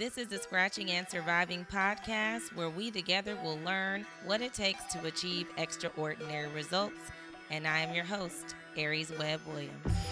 [0.00, 4.82] This is the Scratching and Surviving podcast where we together will learn what it takes
[4.94, 6.96] to achieve extraordinary results.
[7.50, 10.09] And I am your host, Aries Webb Williams.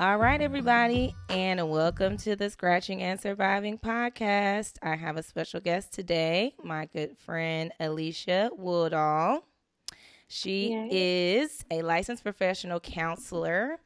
[0.00, 4.76] All right, everybody, and welcome to the Scratching and Surviving podcast.
[4.82, 9.44] I have a special guest today, my good friend Alicia Woodall.
[10.26, 11.36] She Yay.
[11.36, 13.78] is a licensed professional counselor,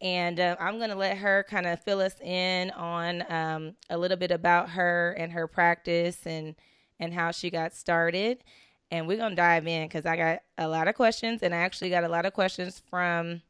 [0.00, 3.96] and uh, I'm going to let her kind of fill us in on um, a
[3.96, 6.56] little bit about her and her practice and
[6.98, 8.42] and how she got started.
[8.90, 11.58] And we're going to dive in because I got a lot of questions, and I
[11.58, 13.42] actually got a lot of questions from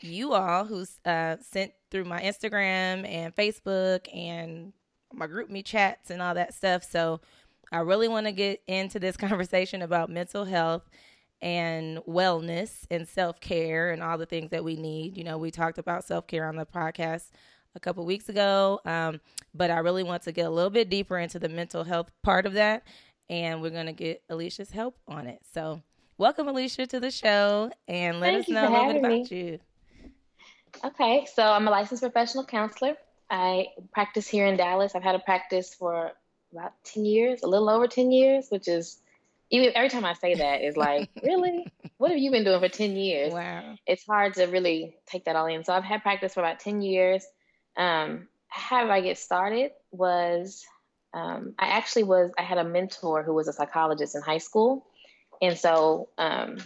[0.00, 4.72] you all who's uh, sent through my Instagram and Facebook and
[5.12, 6.84] my GroupMe chats and all that stuff.
[6.84, 7.20] So
[7.72, 10.82] I really want to get into this conversation about mental health
[11.40, 15.16] and wellness and self care and all the things that we need.
[15.16, 17.30] You know, we talked about self care on the podcast
[17.74, 19.20] a couple weeks ago, um,
[19.54, 22.46] but I really want to get a little bit deeper into the mental health part
[22.46, 22.84] of that.
[23.30, 25.40] And we're going to get Alicia's help on it.
[25.52, 25.82] So,
[26.16, 29.16] welcome, Alicia, to the show and let Thank us know a little bit me.
[29.20, 29.58] about you.
[30.84, 32.96] Okay, so I'm a licensed professional counselor.
[33.30, 34.94] I practice here in Dallas.
[34.94, 36.12] I've had a practice for
[36.52, 38.98] about 10 years, a little over 10 years, which is
[39.50, 41.66] even every time I say that is like, really?
[41.96, 43.32] What have you been doing for 10 years?
[43.32, 43.76] Wow.
[43.86, 45.64] It's hard to really take that all in.
[45.64, 47.24] So I've had practice for about 10 years.
[47.76, 50.64] Um, how I get started was
[51.14, 54.86] um, I actually was, I had a mentor who was a psychologist in high school.
[55.40, 56.58] And so um,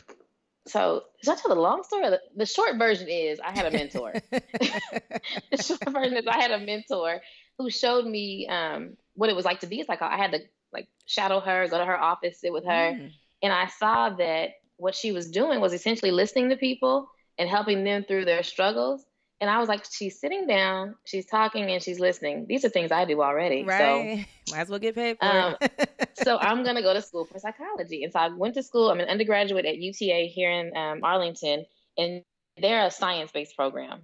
[0.66, 2.08] so should I tell the long story?
[2.08, 4.12] The, the, short version is I had a mentor.
[4.30, 7.20] the short version is I had a mentor
[7.58, 10.18] who showed me um, what it was like to be a psychologist.
[10.18, 10.40] I had to
[10.72, 13.10] like shadow her, go to her office, sit with her, mm.
[13.42, 17.08] and I saw that what she was doing was essentially listening to people
[17.38, 19.04] and helping them through their struggles.
[19.42, 22.46] And I was like, she's sitting down, she's talking, and she's listening.
[22.48, 23.64] These are things I do already.
[23.64, 24.24] Right.
[24.46, 26.10] So, Might as well get paid for um, it.
[26.14, 28.04] so I'm going to go to school for psychology.
[28.04, 28.88] And so I went to school.
[28.88, 31.66] I'm an undergraduate at UTA here in um, Arlington,
[31.98, 32.22] and
[32.56, 34.02] they're a science based program.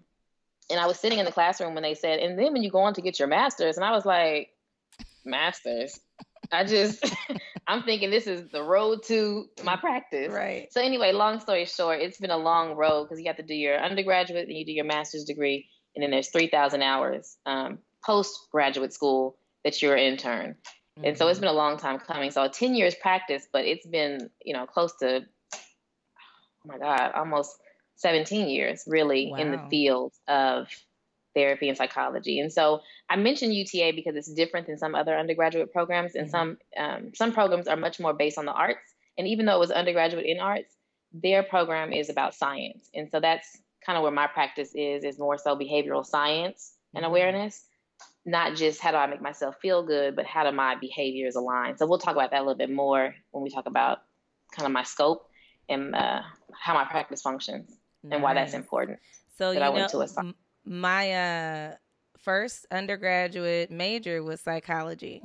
[0.70, 2.80] And I was sitting in the classroom when they said, and then when you go
[2.80, 4.48] on to get your master's, and I was like,
[5.24, 6.00] master's?
[6.50, 7.04] I just,
[7.68, 10.32] I'm thinking this is the road to my practice.
[10.32, 10.68] Right.
[10.72, 13.54] So anyway, long story short, it's been a long road because you have to do
[13.54, 18.94] your undergraduate, then you do your master's degree, and then there's 3,000 hours um, postgraduate
[18.94, 20.56] school that you're an intern.
[20.98, 21.08] Mm-hmm.
[21.08, 21.46] And so it's mm-hmm.
[21.46, 22.30] been a long time coming.
[22.30, 25.58] So 10 years practice, but it's been, you know, close to, oh
[26.64, 27.54] my God, almost
[27.96, 29.38] 17 years really wow.
[29.38, 30.68] in the field of
[31.34, 32.40] therapy and psychology.
[32.40, 36.30] And so I mentioned UTA because it's different than some other undergraduate programs, and mm-hmm.
[36.30, 38.94] some um, some programs are much more based on the arts.
[39.16, 40.74] And even though it was undergraduate in arts,
[41.12, 43.48] their program is about science, and so that's
[43.84, 47.10] kind of where my practice is is more so behavioral science and mm-hmm.
[47.10, 47.64] awareness,
[48.24, 51.76] not just how do I make myself feel good, but how do my behaviors align.
[51.76, 53.98] So we'll talk about that a little bit more when we talk about
[54.54, 55.28] kind of my scope
[55.68, 56.22] and uh,
[56.52, 57.70] how my practice functions
[58.02, 58.14] nice.
[58.14, 58.98] and why that's important.
[59.36, 60.34] So that you know,
[60.68, 61.74] my uh,
[62.18, 65.22] first undergraduate major was psychology.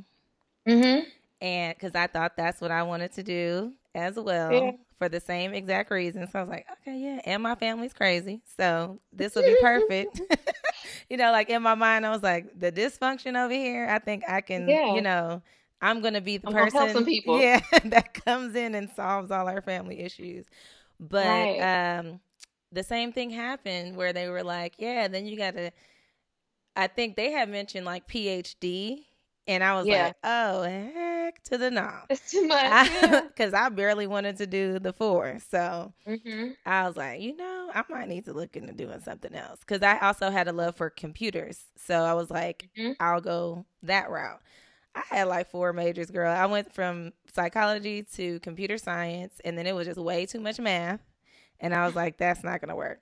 [0.68, 1.10] Mm-hmm.
[1.42, 4.72] And because I thought that's what I wanted to do as well yeah.
[4.98, 6.28] for the same exact reason.
[6.32, 7.20] So I was like, okay, yeah.
[7.26, 8.42] And my family's crazy.
[8.58, 10.22] So this will be perfect.
[11.10, 14.24] you know, like in my mind, I was like, the dysfunction over here, I think
[14.28, 14.96] I can, yeah.
[14.96, 15.42] you know,
[15.82, 17.40] I'm going to be the I'm person people.
[17.40, 20.46] Yeah, that comes in and solves all our family issues.
[21.00, 21.98] But right.
[22.00, 22.22] um,
[22.74, 25.72] the same thing happened where they were like, yeah, then you got to,
[26.76, 29.06] I think they had mentioned like PhD.
[29.46, 30.06] And I was yeah.
[30.06, 31.92] like, oh, heck to the no.
[32.10, 33.02] It's too much.
[33.28, 35.38] Because I, I, barely wanted to do the four.
[35.52, 36.52] So mm-hmm.
[36.66, 39.60] I was like, you know, I might need to look into doing something else.
[39.60, 41.60] Because I also had a love for computers.
[41.76, 42.94] So I was like, mm-hmm.
[43.02, 44.40] I'll go that route.
[44.96, 46.32] I had like four majors, girl.
[46.32, 50.60] I went from psychology to computer science, and then it was just way too much
[50.60, 51.02] math.
[51.60, 53.00] And I was like, that's not going to work.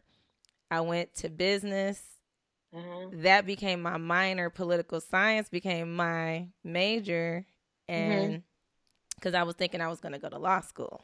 [0.69, 2.01] I went to business.
[2.74, 3.24] Mm-hmm.
[3.24, 4.50] That became my minor.
[4.50, 7.45] Political science became my major.
[7.88, 8.44] And
[9.15, 9.42] because mm-hmm.
[9.42, 11.01] I was thinking I was going to go to law school.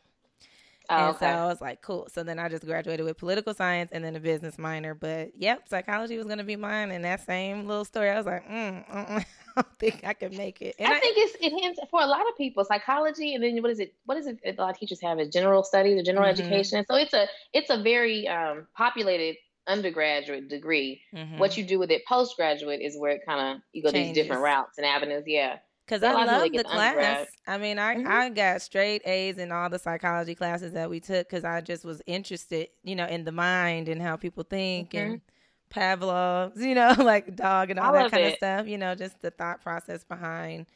[0.90, 1.26] Oh, and okay.
[1.26, 2.08] so I was like, cool.
[2.14, 4.94] So then I just graduated with political science and then a business minor.
[4.94, 6.92] But yep, psychology was going to be mine.
[6.92, 9.26] And that same little story, I was like, mm, I
[9.62, 10.76] don't think I can make it.
[10.80, 13.62] And I, I think it's it hints for a lot of people psychology, and then
[13.62, 13.94] what is it?
[14.06, 14.40] What is it?
[14.46, 16.42] A lot of teachers have is general studies or general mm-hmm.
[16.42, 16.86] education.
[16.90, 19.38] So it's a it's a very um, populated
[19.68, 21.02] undergraduate degree.
[21.14, 21.38] Mm-hmm.
[21.38, 24.16] What you do with it postgraduate is where it kind of you go Changes.
[24.16, 25.24] these different routes and avenues.
[25.26, 25.58] Yeah.
[25.86, 26.90] Because I love the class.
[26.90, 27.28] Undergrad.
[27.48, 28.08] I mean, I, mm-hmm.
[28.12, 31.86] I got straight A's in all the psychology classes that we took because I just
[31.86, 35.12] was interested, you know, in the mind and how people think mm-hmm.
[35.14, 35.22] and
[35.70, 38.34] Pavlov's, you know, like dog and all I that kind it.
[38.34, 40.68] of stuff, you know, just the thought process behind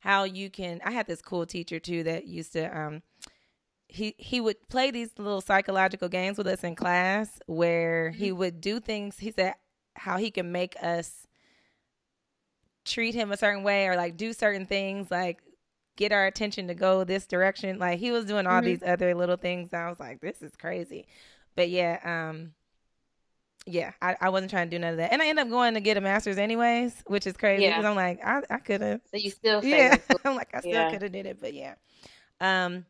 [0.00, 0.80] how you can.
[0.84, 3.02] I had this cool teacher too that used to, um,
[3.88, 8.38] he he would play these little psychological games with us in class where he mm-hmm.
[8.38, 9.18] would do things.
[9.20, 9.54] He said
[9.94, 11.26] how he can make us
[12.84, 15.40] treat him a certain way or like do certain things like
[15.96, 18.66] get our attention to go this direction like he was doing all mm-hmm.
[18.66, 21.06] these other little things i was like this is crazy
[21.56, 22.52] but yeah um
[23.66, 25.74] yeah I, I wasn't trying to do none of that and i ended up going
[25.74, 27.90] to get a master's anyways which is crazy because yeah.
[27.90, 30.90] i'm like i, I could have so you still yeah i'm like i still yeah.
[30.90, 31.74] could have did it but yeah
[32.40, 32.84] um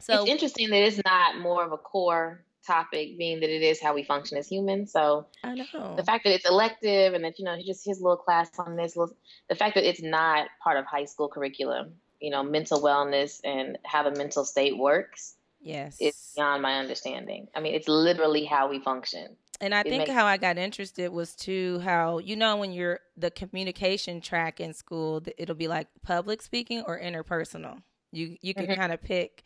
[0.00, 3.80] so it's interesting that it's not more of a core topic being that it is
[3.80, 4.92] how we function as humans.
[4.92, 8.00] So I know the fact that it's elective and that you know he just his
[8.00, 9.14] little class on this, little,
[9.48, 13.78] the fact that it's not part of high school curriculum, you know, mental wellness and
[13.84, 15.34] how the mental state works.
[15.60, 17.48] Yes, it's beyond my understanding.
[17.54, 19.36] I mean, it's literally how we function.
[19.60, 22.72] And I it think makes- how I got interested was to how you know when
[22.72, 27.82] you're the communication track in school, it'll be like public speaking or interpersonal.
[28.12, 28.80] You you can mm-hmm.
[28.80, 29.44] kind of pick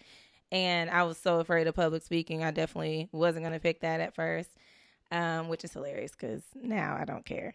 [0.50, 2.42] and I was so afraid of public speaking.
[2.42, 4.50] I definitely wasn't going to pick that at first,
[5.10, 7.54] um, which is hilarious because now I don't care.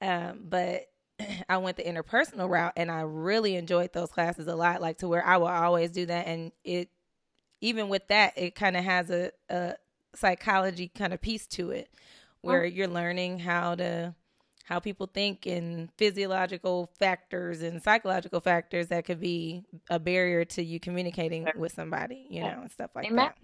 [0.00, 0.86] Um, but
[1.48, 4.80] I went the interpersonal route, and I really enjoyed those classes a lot.
[4.80, 6.88] Like to where I will always do that, and it
[7.60, 9.74] even with that, it kind of has a, a
[10.14, 11.88] psychology kind of piece to it,
[12.40, 12.66] where oh.
[12.66, 14.14] you're learning how to
[14.64, 20.62] how people think and physiological factors and psychological factors that could be a barrier to
[20.62, 23.36] you communicating with somebody, you know, and stuff like that.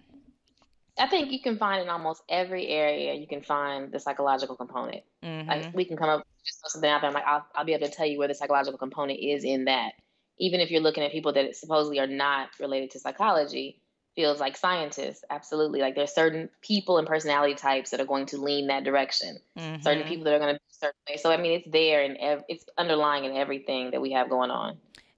[0.97, 5.03] I think you can find in almost every area you can find the psychological component.
[5.23, 5.47] Mm-hmm.
[5.49, 7.09] Like we can come up just something out there.
[7.09, 9.65] I'm like, I'll, I'll be able to tell you where the psychological component is in
[9.65, 9.93] that.
[10.39, 13.81] Even if you're looking at people that supposedly are not related to psychology,
[14.15, 15.23] feels like scientists.
[15.29, 15.79] Absolutely.
[15.81, 19.37] Like there's certain people and personality types that are going to lean that direction.
[19.57, 19.81] Mm-hmm.
[19.81, 21.17] Certain people that are going to be certain way.
[21.17, 24.51] So I mean, it's there and ev- it's underlying in everything that we have going
[24.51, 24.77] on.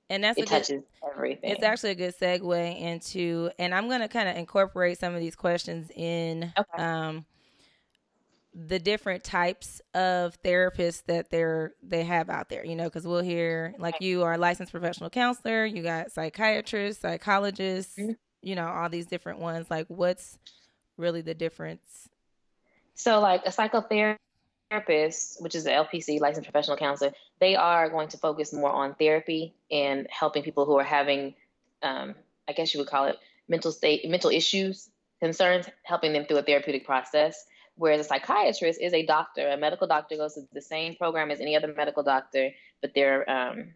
[0.09, 1.51] And that's it touches good, everything.
[1.51, 5.21] It's actually a good segue into, and I'm going to kind of incorporate some of
[5.21, 6.83] these questions in okay.
[6.83, 7.25] um,
[8.53, 12.65] the different types of therapists that they're they have out there.
[12.65, 17.01] You know, because we'll hear like you are a licensed professional counselor, you got psychiatrists,
[17.01, 17.97] psychologists.
[18.41, 20.37] You know, all these different ones, like what's
[20.97, 22.09] really the difference?
[22.93, 28.17] So, like a psychotherapist, which is the LPC, licensed professional counselor, they are going to
[28.17, 31.33] focus more on therapy and helping people who are having,
[31.81, 32.15] um,
[32.47, 33.17] I guess you would call it
[33.47, 34.89] mental state, mental issues,
[35.19, 37.45] concerns, helping them through a therapeutic process.
[37.75, 41.39] Whereas a psychiatrist is a doctor, a medical doctor goes to the same program as
[41.39, 42.51] any other medical doctor,
[42.81, 43.73] but their um,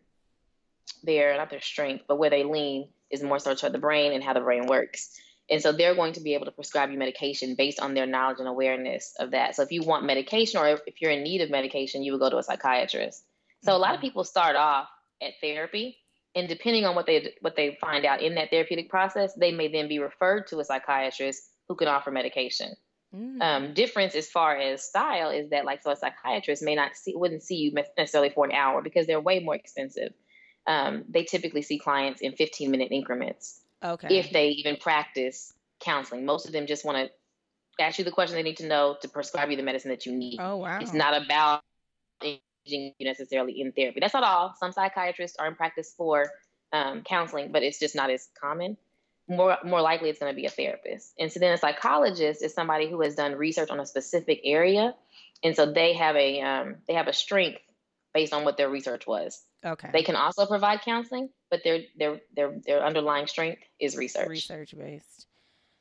[1.04, 4.24] their not their strength, but where they lean is more so toward the brain and
[4.24, 5.10] how the brain works.
[5.50, 8.40] And so they're going to be able to prescribe you medication based on their knowledge
[8.40, 9.56] and awareness of that.
[9.56, 12.30] So if you want medication or if you're in need of medication, you would go
[12.32, 13.24] to a psychiatrist.
[13.64, 13.76] So mm-hmm.
[13.76, 14.88] a lot of people start off
[15.22, 15.98] at therapy
[16.36, 19.70] and depending on what they what they find out in that therapeutic process, they may
[19.70, 22.74] then be referred to a psychiatrist who can offer medication.
[23.16, 23.42] Mm.
[23.42, 27.14] Um, difference as far as style is that like so a psychiatrist may not see
[27.16, 30.12] wouldn't see you necessarily for an hour because they're way more expensive
[30.68, 33.62] um, they typically see clients in 15 minute increments.
[33.84, 34.18] Okay.
[34.18, 38.36] If they even practice counseling, most of them just want to ask you the question
[38.36, 40.40] they need to know to prescribe you the medicine that you need.
[40.40, 40.80] Oh wow!
[40.80, 41.62] It's not about
[42.22, 44.00] engaging you necessarily in therapy.
[44.00, 44.56] That's not all.
[44.60, 46.32] Some psychiatrists are in practice for
[46.74, 48.78] um, counseling, but it's just not as common.
[49.28, 51.14] More more likely, it's going to be a therapist.
[51.20, 54.96] And so then a psychologist is somebody who has done research on a specific area,
[55.44, 57.60] and so they have a um, they have a strength
[58.16, 59.44] based on what their research was.
[59.64, 59.90] Okay.
[59.92, 64.28] They can also provide counseling, but their their their their underlying strength is research.
[64.28, 65.28] Research based.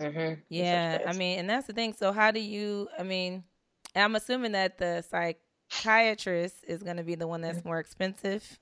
[0.02, 0.40] Mm-hmm.
[0.48, 1.94] Yeah, I mean, and that's the thing.
[1.94, 2.88] So how do you?
[2.98, 3.44] I mean,
[3.94, 7.68] I'm assuming that the psychiatrist is going to be the one that's mm-hmm.
[7.68, 8.58] more expensive.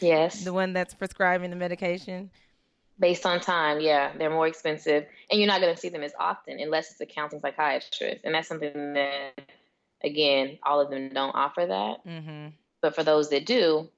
[0.00, 0.44] Yes.
[0.44, 2.30] the one that's prescribing the medication.
[2.98, 6.12] Based on time, yeah, they're more expensive, and you're not going to see them as
[6.18, 9.40] often unless it's a counseling psychiatrist, and that's something that,
[10.04, 12.06] again, all of them don't offer that.
[12.06, 12.48] Mm-hmm.
[12.82, 13.88] But for those that do,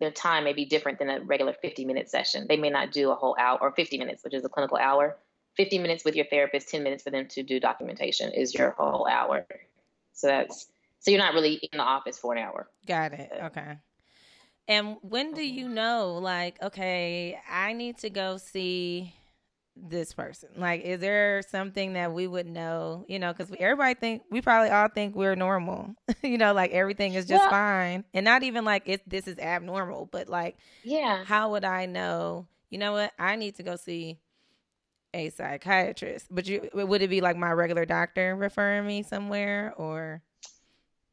[0.00, 2.46] their time may be different than a regular 50 minute session.
[2.48, 5.16] They may not do a whole hour or 50 minutes, which is a clinical hour.
[5.56, 9.06] 50 minutes with your therapist, 10 minutes for them to do documentation is your whole
[9.06, 9.46] hour.
[10.12, 10.66] So that's
[10.98, 12.68] so you're not really in the office for an hour.
[12.86, 13.30] Got it.
[13.44, 13.78] Okay.
[14.68, 15.58] And when do mm-hmm.
[15.58, 19.14] you know like okay, I need to go see
[19.76, 20.50] this person?
[20.56, 23.04] Like, is there something that we would know?
[23.08, 25.94] You know, because everybody think we probably all think we're normal.
[26.22, 29.08] you know, like everything is just fine, and not even like it.
[29.08, 32.46] This is abnormal, but like, yeah, how would I know?
[32.70, 33.12] You know what?
[33.18, 34.18] I need to go see
[35.14, 36.26] a psychiatrist.
[36.30, 40.22] But you would it be like my regular doctor referring me somewhere, or?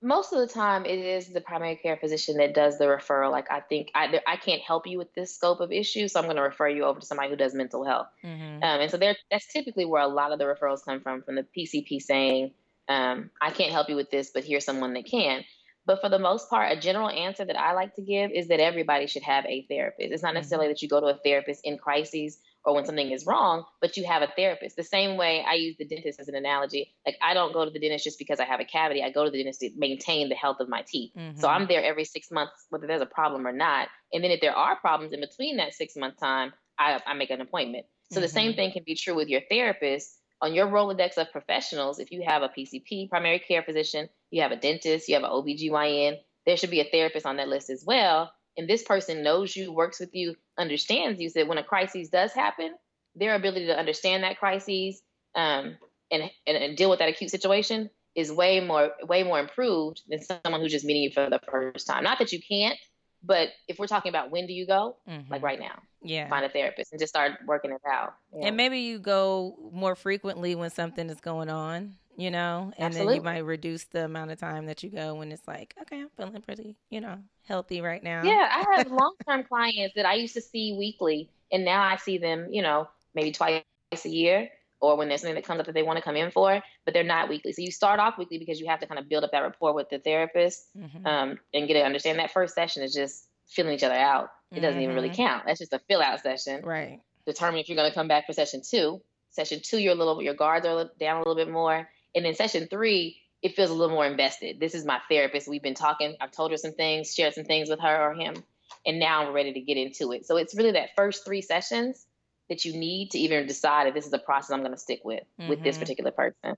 [0.01, 3.31] Most of the time it is the primary care physician that does the referral.
[3.31, 6.25] Like i think i, I can't help you with this scope of issue so i'm
[6.25, 8.07] going to refer you over to somebody who does mental health.
[8.23, 8.63] Mm-hmm.
[8.63, 11.35] um, and so there that's typically where a lot of the referrals come from from
[11.35, 12.51] the pcp saying
[12.87, 15.43] um, i can't help you with this but here's someone that can.
[15.85, 18.59] But for the most part a general answer that i like to give is that
[18.59, 20.11] everybody should have a therapist.
[20.11, 20.73] It's not necessarily mm-hmm.
[20.73, 24.05] that you go to a therapist in crises or when something is wrong, but you
[24.05, 24.75] have a therapist.
[24.75, 26.93] The same way I use the dentist as an analogy.
[27.05, 29.01] Like I don't go to the dentist just because I have a cavity.
[29.03, 31.11] I go to the dentist to maintain the health of my teeth.
[31.17, 31.39] Mm-hmm.
[31.39, 33.87] So I'm there every six months, whether there's a problem or not.
[34.13, 37.29] And then if there are problems in between that six month time, I, I make
[37.29, 37.85] an appointment.
[38.11, 38.21] So mm-hmm.
[38.21, 38.57] the same mm-hmm.
[38.57, 40.15] thing can be true with your therapist.
[40.41, 44.53] On your Rolodex of professionals, if you have a PCP, primary care physician, you have
[44.53, 47.83] a dentist, you have an OBGYN, there should be a therapist on that list as
[47.85, 52.09] well and this person knows you, works with you, understands you, said when a crisis
[52.09, 52.73] does happen,
[53.15, 55.01] their ability to understand that crisis
[55.35, 55.77] um,
[56.11, 60.19] and, and, and deal with that acute situation is way more way more improved than
[60.21, 62.03] someone who's just meeting you for the first time.
[62.03, 62.77] Not that you can't,
[63.23, 65.31] but if we're talking about when do you go, mm-hmm.
[65.31, 68.15] like right now, yeah, find a therapist and just start working it out.
[68.33, 68.47] Yeah.
[68.47, 73.13] And maybe you go more frequently when something is going on you know, and Absolutely.
[73.13, 76.01] then you might reduce the amount of time that you go when it's like, okay,
[76.01, 78.23] I'm feeling pretty, you know, healthy right now.
[78.23, 81.95] Yeah, I have long term clients that I used to see weekly, and now I
[81.95, 83.63] see them, you know, maybe twice
[84.05, 84.49] a year
[84.81, 86.93] or when there's something that comes up that they want to come in for, but
[86.93, 87.51] they're not weekly.
[87.51, 89.73] So you start off weekly because you have to kind of build up that rapport
[89.73, 91.05] with the therapist mm-hmm.
[91.05, 94.29] um, and get to understand that first session is just filling each other out.
[94.51, 94.83] It doesn't mm-hmm.
[94.83, 95.17] even really mm-hmm.
[95.17, 95.43] count.
[95.45, 96.61] That's just a fill out session.
[96.63, 97.01] Right.
[97.25, 99.01] Determine if you're going to come back for session two.
[99.31, 101.87] Session two, you're a little, your guards are down a little bit more.
[102.15, 104.59] And in session three, it feels a little more invested.
[104.59, 105.47] This is my therapist.
[105.47, 106.15] We've been talking.
[106.19, 108.43] I've told her some things, shared some things with her or him,
[108.85, 110.25] and now I'm ready to get into it.
[110.25, 112.05] So it's really that first three sessions
[112.49, 115.01] that you need to even decide if this is a process I'm going to stick
[115.03, 115.49] with mm-hmm.
[115.49, 115.81] with this mm-hmm.
[115.81, 116.57] particular person.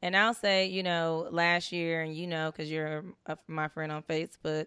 [0.00, 3.92] And I'll say, you know, last year, and you know, because you're a, my friend
[3.92, 4.66] on Facebook,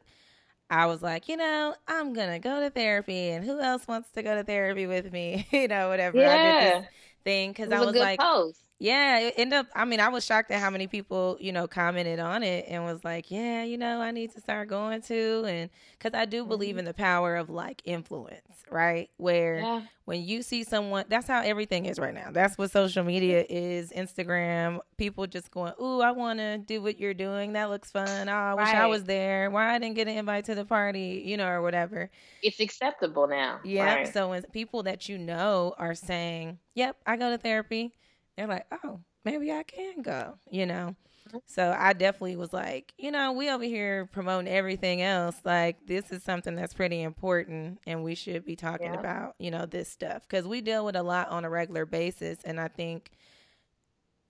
[0.70, 4.24] I was like, you know, I'm gonna go to therapy, and who else wants to
[4.24, 5.48] go to therapy with me?
[5.52, 6.18] you know, whatever.
[6.18, 6.32] Yeah.
[6.32, 6.90] I did this
[7.24, 9.68] thing because I was like, post yeah, it ended up.
[9.76, 12.84] I mean, I was shocked at how many people, you know, commented on it and
[12.84, 16.44] was like, "Yeah, you know, I need to start going to," and because I do
[16.44, 16.80] believe mm-hmm.
[16.80, 19.12] in the power of like influence, right?
[19.18, 19.82] Where yeah.
[20.06, 22.30] when you see someone, that's how everything is right now.
[22.32, 23.92] That's what social media is.
[23.92, 27.54] Instagram, people just going, "Ooh, I want to do what you're doing.
[27.54, 28.30] That looks fun.
[28.30, 29.52] Oh, I wish I was there.
[29.52, 32.10] Why I didn't get an invite to the party, you know, or whatever."
[32.42, 33.60] It's acceptable now.
[33.64, 33.94] Yeah.
[33.94, 34.12] Right.
[34.12, 37.94] So when people that you know are saying, "Yep, I go to therapy."
[38.38, 40.96] They're like, oh, maybe I can go, you know?
[41.28, 41.38] Mm-hmm.
[41.46, 45.36] So I definitely was like, you know, we over here promoting everything else.
[45.44, 49.00] Like this is something that's pretty important and we should be talking yeah.
[49.00, 52.40] about, you know, this stuff cuz we deal with a lot on a regular basis
[52.44, 53.12] and I think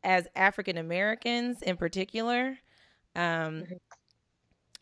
[0.04, 2.58] as African Americans in particular,
[3.16, 3.74] um mm-hmm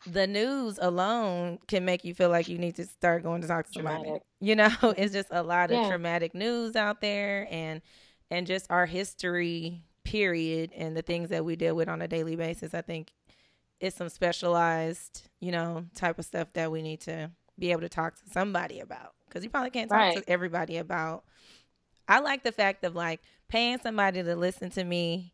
[0.06, 3.66] the news alone can make you feel like you need to start going to talk
[3.66, 4.02] to somebody.
[4.02, 4.22] Traumatic.
[4.40, 5.88] You know, it's just a lot of yeah.
[5.88, 7.82] traumatic news out there and
[8.30, 12.36] and just our history period and the things that we deal with on a daily
[12.36, 13.12] basis i think
[13.80, 17.88] it's some specialized you know type of stuff that we need to be able to
[17.88, 20.16] talk to somebody about because you probably can't talk right.
[20.16, 21.24] to everybody about
[22.08, 25.32] i like the fact of like paying somebody to listen to me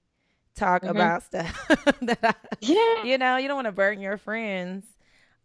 [0.57, 0.97] talk mm-hmm.
[0.97, 1.69] about stuff
[2.03, 3.05] that I, yeah.
[3.05, 4.85] you know you don't want to burden your friends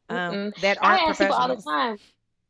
[0.10, 1.98] um, that aren't I ask people all the time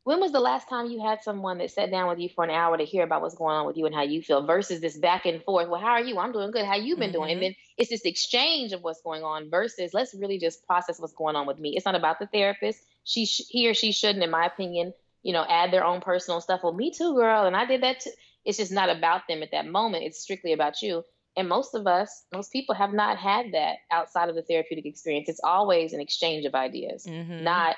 [0.04, 2.50] when was the last time you had someone that sat down with you for an
[2.50, 4.96] hour to hear about what's going on with you and how you feel versus this
[4.96, 6.18] back and forth well how are you?
[6.18, 6.64] I'm doing good.
[6.64, 7.18] How you been mm-hmm.
[7.18, 7.30] doing?
[7.30, 7.44] And mm-hmm.
[7.44, 11.36] then it's this exchange of what's going on versus let's really just process what's going
[11.36, 11.76] on with me.
[11.76, 12.80] It's not about the therapist.
[13.04, 14.92] She sh- he or she shouldn't in my opinion
[15.22, 16.60] you know add their own personal stuff.
[16.62, 18.10] Well me too girl and i did that too.
[18.44, 20.04] It's just not about them at that moment.
[20.04, 21.04] It's strictly about you.
[21.36, 25.28] And most of us most people have not had that outside of the therapeutic experience.
[25.28, 27.44] It's always an exchange of ideas mm-hmm.
[27.44, 27.76] not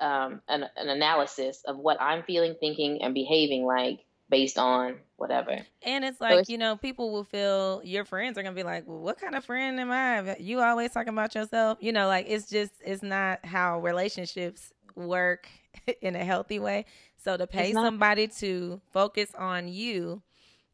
[0.00, 5.58] um, an, an analysis of what I'm feeling, thinking, and behaving like based on whatever.
[5.82, 8.58] And it's like, so it's, you know, people will feel your friends are going to
[8.58, 10.36] be like, well, what kind of friend am I?
[10.38, 11.78] You always talking about yourself.
[11.80, 15.48] You know, like it's just, it's not how relationships work
[16.00, 16.86] in a healthy way.
[17.22, 20.22] So to pay somebody to focus on you,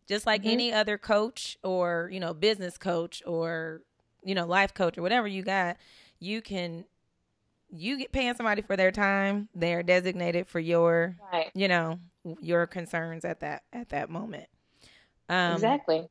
[0.06, 0.50] just like mm-hmm.
[0.50, 3.82] any other coach or, you know, business coach or,
[4.22, 5.76] you know, life coach or whatever you got,
[6.20, 6.84] you can
[7.76, 9.48] you get paying somebody for their time.
[9.54, 11.50] They're designated for your, right.
[11.54, 11.98] you know,
[12.40, 14.48] your concerns at that at that moment.
[15.28, 16.08] Um, exactly.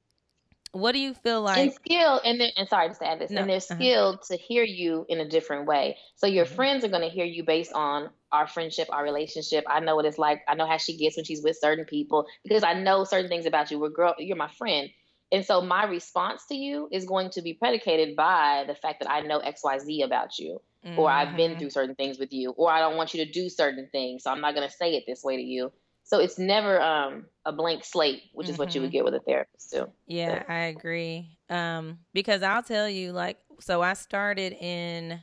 [0.72, 1.58] What do you feel like?
[1.58, 3.76] And skilled, and then, and sorry, just to add this, No, and they're uh-huh.
[3.76, 5.98] skilled to hear you in a different way.
[6.16, 6.50] So your Mhm.
[6.50, 9.64] friends are going to hear you based on our friendship, our relationship.
[9.68, 10.44] I know what it's like.
[10.50, 13.46] I know how she gets when she's with certain people because I know certain things
[13.46, 13.80] about you.
[13.80, 14.90] We're girl, you're my friend,
[15.32, 19.10] and so my response to you is going to be predicated by the fact that
[19.10, 21.60] I know X, Y, Z about you, or I've been Mhm.
[21.60, 24.32] through certain things with you, or I don't want you to do certain things, so
[24.32, 25.72] I'm not going to say it this way to you.
[26.04, 29.20] So it's never um, a blank slate, which is what you would get with a
[29.20, 29.88] therapist too.
[30.06, 31.38] Yeah, I agree.
[31.50, 35.20] Um, because I'll tell you, like, so I started in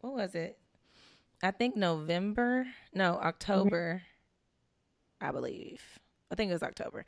[0.00, 0.58] what was it?
[1.42, 2.66] I think November.
[2.92, 4.02] No, October.
[5.20, 5.82] I believe.
[6.30, 7.06] I think it was October.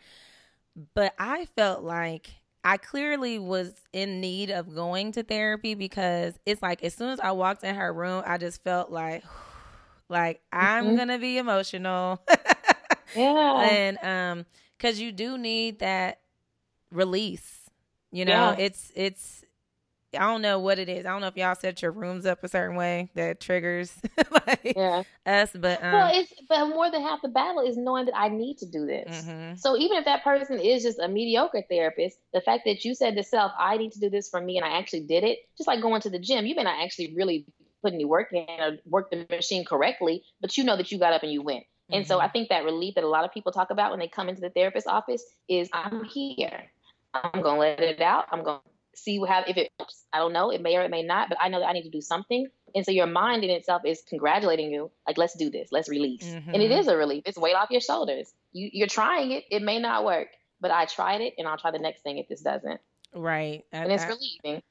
[0.94, 2.30] But I felt like
[2.64, 7.20] I clearly was in need of going to therapy because it's like as soon as
[7.20, 9.24] I walked in her room, I just felt like
[10.08, 10.96] like I'm Mhm.
[10.96, 12.20] gonna be emotional.
[13.14, 13.52] Yeah.
[13.62, 16.20] and um because you do need that
[16.92, 17.68] release
[18.12, 18.54] you know Yeah.
[18.56, 19.44] it's it's
[20.14, 22.42] i don't know what it is i don't know if y'all set your rooms up
[22.42, 23.92] a certain way that triggers
[24.46, 25.02] like yeah.
[25.26, 28.28] us but um well, it's but more than half the battle is knowing that I
[28.28, 29.24] need to do this.
[29.24, 32.94] mhm, So even if that person is just a mediocre therapist, the fact that you
[32.94, 35.38] said to self, "I need to do this for me," and I actually did it,
[35.56, 37.46] just like going to the gym, you may not actually really
[37.82, 41.12] put any work in or work the machine correctly, but you know that you got
[41.12, 41.64] up and you went.
[41.92, 42.20] And so.
[42.20, 44.40] I think that relief that a lot of people talk about when they come into
[44.40, 46.70] the therapist office is, "I'm here.
[47.14, 48.26] I'm gonna let it out.
[48.30, 48.60] I'm gonna
[48.94, 50.04] see how if it helps.
[50.12, 50.50] I don't know.
[50.50, 52.46] It may or it may not, but I know that I need to do something."
[52.74, 55.70] And so your mind in itself is congratulating you, like, "Let's do this.
[55.72, 56.78] Let's release." And it Mhm.
[56.78, 57.22] is a relief.
[57.26, 58.32] It's weight off your shoulders.
[58.52, 59.44] You, you're trying it.
[59.50, 60.28] It may not work,
[60.60, 62.80] but I tried it, and I'll try the next thing if this doesn't.
[63.14, 64.62] right I, And it's I, relieving.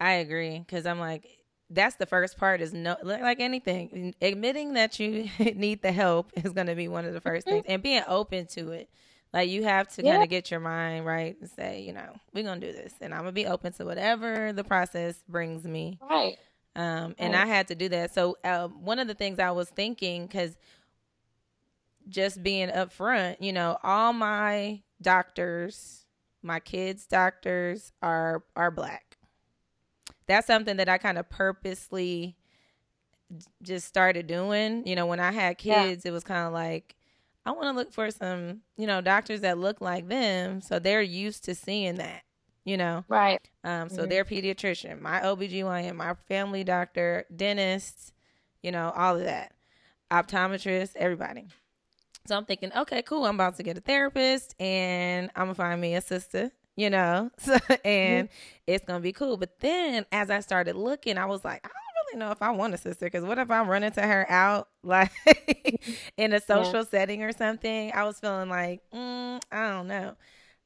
[0.00, 1.26] I agree because i'm like
[1.70, 6.52] that's the first part is no like anything admitting that you need the help is
[6.52, 7.50] going to be one of the 1st Mhm.
[7.50, 8.88] things and being open to it
[9.32, 10.12] like you have to Yeah.
[10.12, 12.94] kind of get your mind right and say you know we're going to do this
[13.00, 16.36] and i'm going to be open to whatever the process brings me Right.
[16.76, 17.42] um, and Right.
[17.42, 18.14] I had to do that.
[18.14, 20.56] So um, one of the things I was thinking, because
[22.08, 26.06] just being upfront, you know, all my doctors,
[26.42, 29.16] my kids' doctors are are black.
[30.26, 32.36] That's something that I kind of purposely
[33.62, 34.86] just started doing.
[34.86, 35.84] You know, when I had Yeah.
[35.86, 36.94] kids, it was kind of like
[37.48, 41.00] I want to look for some, you know, doctors that look like them, so they're
[41.02, 42.22] used to seeing that.
[42.64, 43.40] You know, Right.
[43.64, 44.10] um, so Mhm.
[44.10, 48.12] their pediatrician, my OBGYN, my family doctor, dentist,
[48.62, 49.54] you know, all of that.
[50.10, 51.46] Optometrist, everybody.
[52.26, 53.24] So I'm thinking, okay, cool.
[53.24, 57.30] I'm about to get a therapist and I'm gonna find me a sister, you know.
[57.40, 58.28] So and
[58.66, 59.38] it's gonna be cool.
[59.38, 61.70] But then as I started looking, I was like, I
[62.12, 64.68] really know if I want a sister because what if I'm running to her out
[64.82, 65.10] like
[66.16, 67.92] in a social setting or something?
[67.94, 70.14] I was feeling like, mm, I don't know.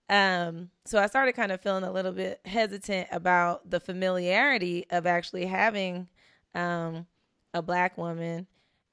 [0.08, 5.06] Um, so I started kind of feeling a little bit hesitant about the familiarity of
[5.06, 6.08] actually having
[6.54, 7.06] um,
[7.54, 8.46] a black woman.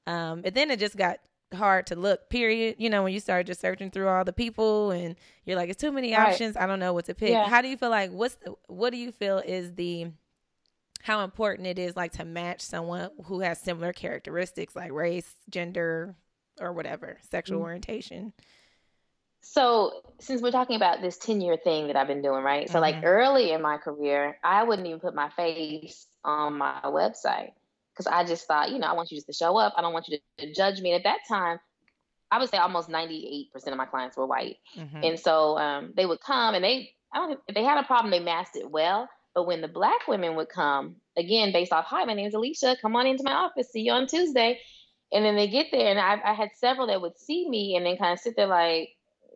[0.06, 1.20] Um, and then it just got
[1.54, 2.76] hard to look, period.
[2.78, 5.80] You know, when you start just searching through all the people and you're like, it's
[5.80, 6.26] too many Right.
[6.28, 6.56] options.
[6.56, 7.32] I don't know what to pick.
[7.32, 7.48] Yeah.
[7.48, 10.08] How do you feel like what's the, what do you feel is the
[11.02, 16.14] how important it is like to match someone who has similar characteristics like race, gender,
[16.60, 17.64] or whatever, sexual Mhm.
[17.64, 18.32] orientation?
[19.42, 22.68] So since we're talking about this 10 year thing that I've been doing, right?
[22.68, 23.04] So like Mhm.
[23.04, 27.52] early in my career, I wouldn't even put my face on my website
[27.92, 29.72] because I just thought, you know, I want you just to show up.
[29.76, 30.92] I don't want you to, judge me.
[30.92, 31.58] And at that time,
[32.30, 34.58] I would say almost 98% of my clients were white.
[34.76, 35.02] Mhm.
[35.02, 38.10] And so um, they would come and they, I don't, if they had a problem,
[38.10, 39.08] they masked it well.
[39.34, 42.76] But when the black women would come, again, based off, hi, my name is Alicia,
[42.82, 44.58] come on into my office, see you on Tuesday.
[45.12, 47.84] And then they get there, and I, I had several that would see me and
[47.84, 48.90] then kind of sit there like,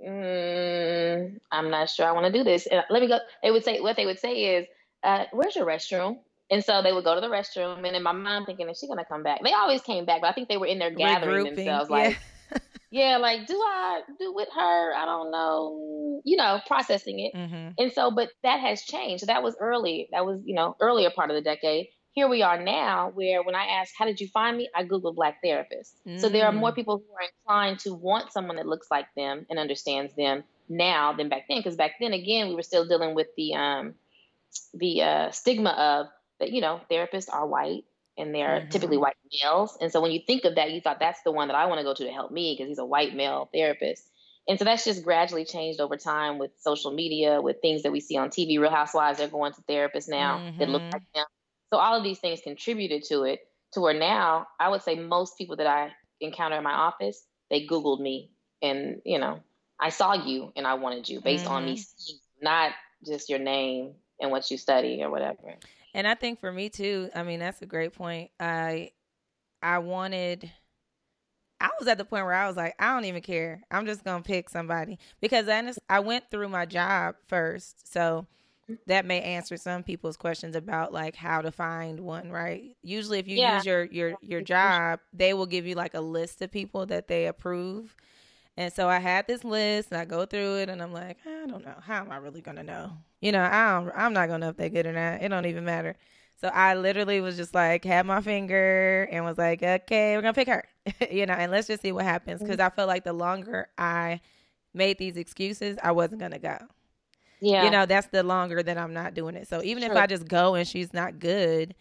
[0.07, 2.67] mm, I'm not sure I want to do this.
[2.67, 3.19] And let me go.
[3.43, 4.67] They would say, what they would say is,
[5.03, 6.19] uh, where's your restroom?
[6.51, 8.87] And so they would go to the restroom, and in my mind thinking, is she
[8.87, 9.43] going to come back?
[9.43, 11.97] They always came back, but I think they were in there gathering Regrouping, themselves, yeah.
[11.97, 12.21] like,
[12.91, 14.95] yeah, like, do I do with her?
[14.95, 15.94] I don't know,
[16.25, 17.35] you know, processing it.
[17.35, 19.27] hmm And so, but that has changed.
[19.27, 20.09] That was early.
[20.13, 21.89] That was, you know, earlier part of the decade.
[22.13, 25.17] Here we are now, where when I ask, "How did you find me?" I googled
[25.17, 25.95] black therapists.
[26.17, 26.75] So there are more Mm.
[26.75, 31.13] people who are inclined to want someone that looks like them and understands them now
[31.13, 31.59] than back then.
[31.59, 33.95] Because back then, again, we were still dealing with the um,
[34.75, 36.07] the uh, stigma of
[36.41, 36.53] that.
[36.53, 37.85] You know, therapists are white
[38.17, 38.71] and they're Mhm.
[38.71, 39.77] typically white males.
[39.81, 41.79] And so when you think of that, you thought that's the one that I want
[41.81, 44.09] to go to to help me because he's a white male therapist.
[44.47, 48.01] And so that's just gradually changed over time with social media, with things that we
[48.01, 48.59] see on TV.
[48.59, 50.93] Real Housewives are going to therapists now that look Mhm.
[50.93, 51.27] like them.
[51.73, 53.41] So all of these things contributed to it.
[53.73, 57.67] To where now, I would say most people that I encounter in my office, they
[57.67, 58.31] Googled me,
[58.63, 59.41] and you know,
[59.81, 61.55] I saw you and I wanted you based mm-hmm.
[61.55, 61.83] on me mm-hmm.
[61.97, 62.73] seeing, not
[63.05, 65.57] just your name and what you study or whatever.
[65.93, 68.31] And I think for me too, I mean, that's a great point.
[68.39, 68.93] I
[69.63, 70.51] I wanted
[71.61, 73.63] I was at the point where I was like, I don't even care.
[73.71, 78.27] I'm just gonna pick somebody because I I went through my job first, so
[78.87, 82.31] that may answer some people's questions about like how to find one.
[82.31, 82.77] Right?
[82.83, 83.57] Usually, if you yeah.
[83.57, 87.09] use your your your job, they will give you like a list of people that
[87.09, 87.95] they approve.
[88.57, 91.47] And so I had this list, and I go through it, and I'm like, I
[91.47, 92.93] don't know, how am I really gonna know?
[93.21, 95.23] You know, I don't, I'm not gonna know if they're good or not.
[95.23, 95.97] It don't even matter.
[96.41, 100.35] So I literally was just like, had my finger and was like, okay, we're going
[100.35, 100.65] to pick her,
[101.11, 102.41] you know, and let's just see what happens.
[102.41, 102.51] Mm-hmm.
[102.51, 104.21] Cause I felt like the longer I
[104.75, 106.59] made these excuses, I wasn't going to go.
[107.41, 107.65] Yeah.
[107.65, 109.49] You know, that's the longer that I'm not doing it.
[109.49, 111.75] So even if I just go and she's not good,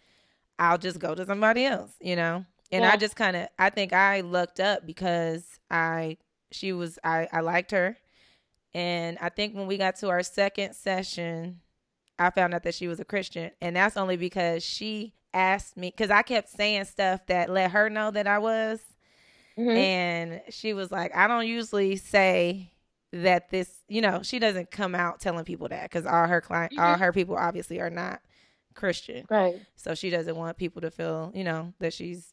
[0.58, 2.44] I'll just go to somebody else, you know?
[2.70, 2.92] And yeah.
[2.92, 6.18] I just kind of, I think I looked up because I,
[6.52, 7.96] she was, I, I liked her.
[8.74, 11.60] And I think when we got to our second session,
[12.18, 13.50] I found out that she was a Christian.
[13.60, 17.90] And that's only because she asked me, because I kept saying stuff that let her
[17.90, 18.80] know that I was.
[19.58, 19.70] Mm-hmm.
[19.70, 22.72] And she was like, I don't usually say
[23.12, 26.72] that this, you know, she doesn't come out telling people that because all her client,
[26.72, 26.82] mm-hmm.
[26.82, 28.20] all her people obviously are not
[28.74, 29.24] Christian.
[29.30, 29.60] Right.
[29.76, 32.32] So she doesn't want people to feel, you know, that she's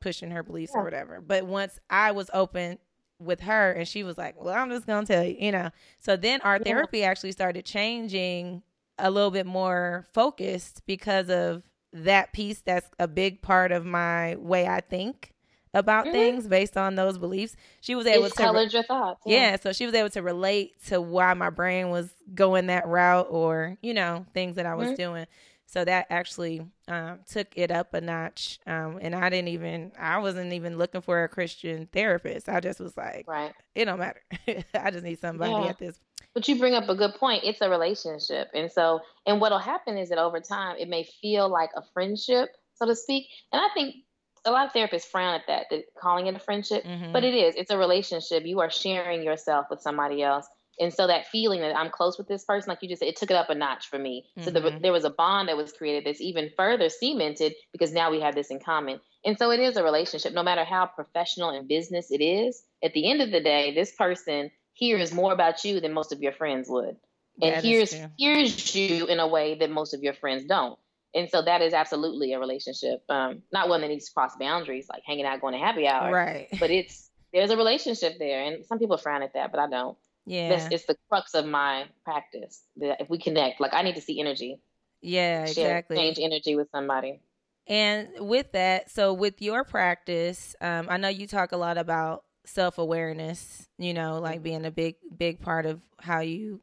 [0.00, 0.80] pushing her beliefs yeah.
[0.80, 1.20] or whatever.
[1.20, 2.78] But once I was open
[3.20, 5.70] with her and she was like, Well, I'm just gonna tell you, you know.
[5.98, 8.62] So then our therapy actually started changing
[8.98, 14.36] a little bit more focused because of that piece that's a big part of my
[14.36, 15.32] way I think
[15.74, 16.12] about mm-hmm.
[16.12, 17.56] things based on those beliefs.
[17.80, 19.20] She was able it's to colored your thoughts.
[19.26, 19.50] Yeah.
[19.50, 23.28] yeah, so she was able to relate to why my brain was going that route
[23.30, 24.96] or, you know, things that I was mm-hmm.
[24.96, 25.26] doing.
[25.70, 28.58] So that actually um, took it up a notch.
[28.66, 32.48] Um, and I didn't even, I wasn't even looking for a Christian therapist.
[32.48, 33.52] I just was like, right.
[33.74, 34.22] it don't matter.
[34.74, 35.68] I just need somebody yeah.
[35.68, 36.00] at this
[36.34, 37.42] but you bring up a good point.
[37.44, 38.50] It's a relationship.
[38.54, 42.50] And so, and what'll happen is that over time, it may feel like a friendship,
[42.74, 43.26] so to speak.
[43.52, 43.96] And I think
[44.44, 47.12] a lot of therapists frown at that, that calling it a friendship, mm-hmm.
[47.12, 47.54] but it is.
[47.56, 48.44] It's a relationship.
[48.46, 50.46] You are sharing yourself with somebody else.
[50.80, 53.16] And so that feeling that I'm close with this person, like you just said, it
[53.16, 54.26] took it up a notch for me.
[54.36, 54.44] Mm-hmm.
[54.44, 58.10] So the, there was a bond that was created that's even further cemented because now
[58.10, 59.00] we have this in common.
[59.24, 62.62] And so it is a relationship, no matter how professional and business it is.
[62.82, 66.22] At the end of the day, this person hears more about you than most of
[66.22, 66.96] your friends would
[67.42, 70.78] and that hears hears you in a way that most of your friends don't
[71.14, 74.86] and so that is absolutely a relationship um, not one that needs to cross boundaries
[74.88, 78.64] like hanging out going to happy hour right but it's there's a relationship there and
[78.66, 79.96] some people frown at that but i don't
[80.28, 83.94] yeah That's, it's the crux of my practice that if we connect like i need
[83.94, 84.60] to see energy
[85.02, 87.20] yeah exactly change energy with somebody
[87.66, 92.24] and with that so with your practice um, i know you talk a lot about
[92.48, 96.60] self awareness, you know, like being a big big part of how you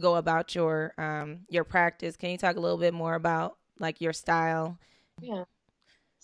[0.00, 2.16] go about your um your practice.
[2.16, 4.78] Can you talk a little bit more about like your style?
[5.20, 5.44] Yeah.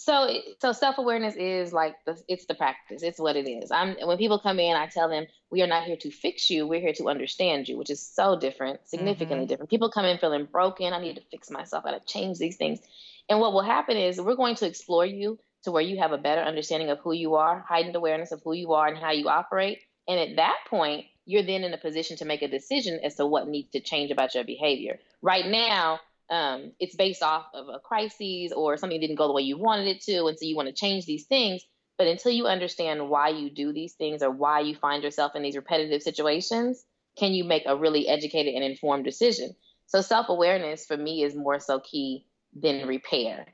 [0.03, 3.03] So so self awareness is like the it's the practice.
[3.03, 3.71] It's what it is.
[3.71, 6.67] I'm when people come in, I tell them we are not here to fix you.
[6.67, 9.51] We're here to understand you, which is so different, significantly mm-hmm.
[9.51, 9.69] different.
[9.69, 10.95] People come in feeling broken.
[10.95, 11.85] I need to fix myself.
[11.85, 12.81] I got to change these things.
[13.29, 16.19] And what will happen is we're going to explore you to where you have a
[16.19, 19.29] better understanding of who you are, heightened awareness of who you are and how you
[19.29, 19.81] operate.
[20.09, 23.27] And at that point, you're then in a position to make a decision as to
[23.27, 24.99] what needs to change about your behavior.
[25.21, 29.43] Right now, um, it's based off of a crisis or something didn't go the way
[29.43, 31.63] you wanted it to, and so you want to change these things.
[31.99, 35.43] But until you understand why you do these things or why you find yourself in
[35.43, 36.85] these repetitive situations,
[37.19, 39.55] can you make a really educated and informed decision?
[39.87, 43.47] So self awareness for me is more so key than repair.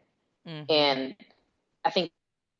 [0.46, 0.70] Mm-hmm.
[0.70, 1.16] And
[1.84, 2.12] I think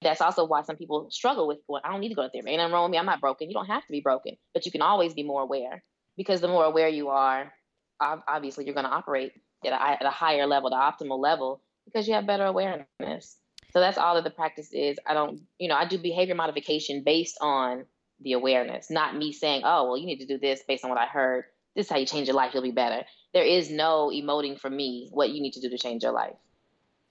[0.03, 2.51] that's also why some people struggle with well, I don't need to go to therapy.
[2.51, 2.99] Ain't nothing wrong with me.
[2.99, 3.49] I'm not broken.
[3.49, 5.85] You don't have to be broken, but you can always be more aware
[6.17, 7.53] because the more aware you are,
[8.01, 9.33] obviously you're going to operate
[9.67, 13.37] at a, at a higher level, the optimal level, because you have better awareness.
[13.73, 14.99] So that's all that the practice is.
[15.07, 17.85] I don't, you know, I do behavior modification based on
[18.21, 20.99] the awareness, not me saying, oh, well, you need to do this based on what
[20.99, 21.45] I heard.
[21.75, 22.53] This is how you change your life.
[22.55, 23.05] You'll be better.
[23.35, 26.37] There is no emoting for me what you need to do to change your life.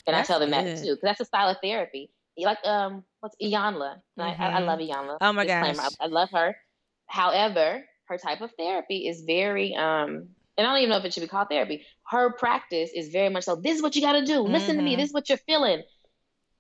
[0.08, 0.78] And that's I tell them good.
[0.78, 2.10] that too, because that's a style of therapy.
[2.38, 3.98] Like um, what's Iyanla?
[4.20, 4.22] Mm-hmm.
[4.22, 4.92] I, I, love mm-hmm.
[4.92, 5.18] Iyanla.
[5.22, 6.56] Oh my gosh, I, I, love her.
[7.08, 11.14] However, her type of therapy is very um, and I don't even know if it
[11.14, 11.86] should be called therapy.
[12.08, 13.56] Her practice is very much so.
[13.56, 14.40] This is what you got to do.
[14.40, 14.78] Listen mm-hmm.
[14.78, 14.92] to me.
[14.92, 15.02] Mm-hmm.
[15.02, 15.84] This is what you're feeling,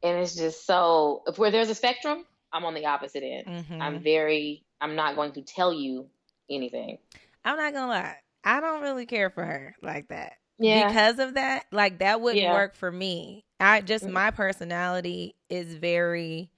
[0.03, 1.23] and it's just so.
[1.27, 3.47] If where there's a spectrum, I'm on the opposite end.
[3.47, 3.81] Mm-hmm.
[3.81, 4.63] I'm very.
[4.81, 6.07] I'm not going to tell you
[6.49, 6.97] anything.
[7.43, 8.15] I'm not gonna lie.
[8.43, 10.87] I don't really care for her like that yeah.
[10.87, 11.65] because of that.
[11.71, 12.53] Like that wouldn't yeah.
[12.53, 13.45] work for me.
[13.59, 14.11] I just mm.
[14.11, 16.51] my personality is very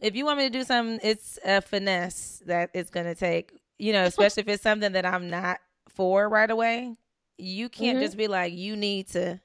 [0.00, 3.52] if you want me to do something, it's a finesse that it's gonna take.
[3.78, 5.58] you know, especially if it's something that I'm not
[5.94, 6.96] for right away,
[7.38, 8.00] you can't Mhm.
[8.00, 9.40] just be like, you need to.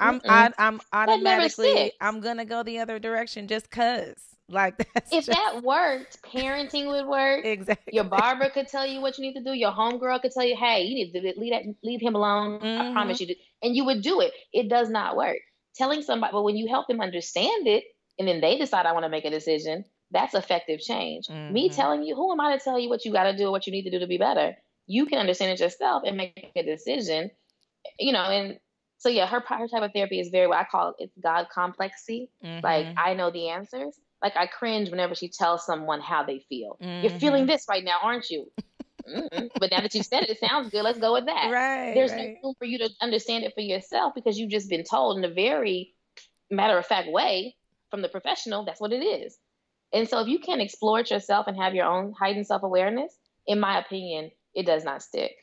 [0.00, 0.22] I'm Mm-mm.
[0.28, 1.92] I, I'm automatically.
[2.00, 6.86] I'm gonna go the other direction just cause like that's If just, that worked, parenting
[6.88, 7.44] would work.
[7.44, 9.52] exactly Your barber could tell you what you need to do.
[9.52, 12.84] Your homegirl could tell you, "Hey, you need to leave that, leave him alone." I
[12.84, 12.92] Mhm.
[12.92, 14.32] promise you, to, and you would do it.
[14.52, 15.38] It does not work.
[15.76, 17.84] Telling somebody, but when you help them understand it,
[18.18, 21.30] and then they decide, "I want to make a decision," that's effective change.
[21.48, 21.72] Me Mhm.
[21.72, 23.66] telling you, who am I to tell you what you got to do or what
[23.68, 24.56] you need to do to be better?
[24.86, 27.30] You can understand it yourself and make a decision.
[27.98, 28.58] You know, and
[28.98, 31.48] so yeah, her her type of therapy is very what I call it, it's God
[31.54, 32.30] complexy.
[32.62, 32.94] Like Mhm.
[32.96, 33.98] I know the answers.
[34.22, 36.78] Like I cringe whenever she tells someone how they feel.
[37.00, 37.20] You're Mhm.
[37.20, 38.50] feeling this right now, aren't you?
[39.06, 39.50] Mm-mm.
[39.58, 40.82] But now that you've said it, it sounds good.
[40.82, 41.50] Let's go with that.
[41.50, 42.34] right There's right.
[42.42, 45.24] no room for you to understand it for yourself because you've just been told in
[45.24, 45.94] a very
[46.50, 47.56] matter of fact way
[47.90, 48.64] from the professional.
[48.64, 49.38] That's what it is.
[49.92, 53.16] And so if you can't explore it yourself and have your own heightened self awareness,
[53.46, 55.36] in my opinion, it does not stick.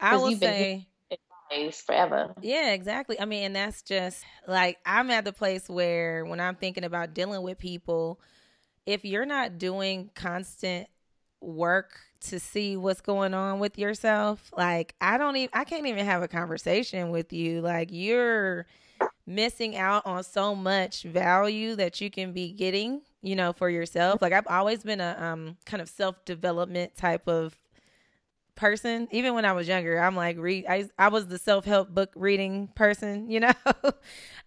[0.00, 0.86] I will say
[1.50, 2.34] It's forever.
[2.42, 3.18] Yeah, exactly.
[3.18, 7.14] I mean, and that's just like I'm at the place where when I'm thinking about
[7.14, 8.20] dealing with people,
[8.86, 10.88] if you're not doing constant
[11.40, 16.04] work to see what's going on with yourself, like I don't even I can't even
[16.04, 17.60] have a conversation with you.
[17.60, 18.66] Like you're
[19.26, 24.20] missing out on so much value that you can be getting, you know, for yourself.
[24.20, 27.56] Like I've always been a um kind of self-development type of
[28.58, 29.08] person.
[29.12, 30.66] Even when I was younger, I'm like read.
[30.68, 33.52] I I was the self help book reading person, you know.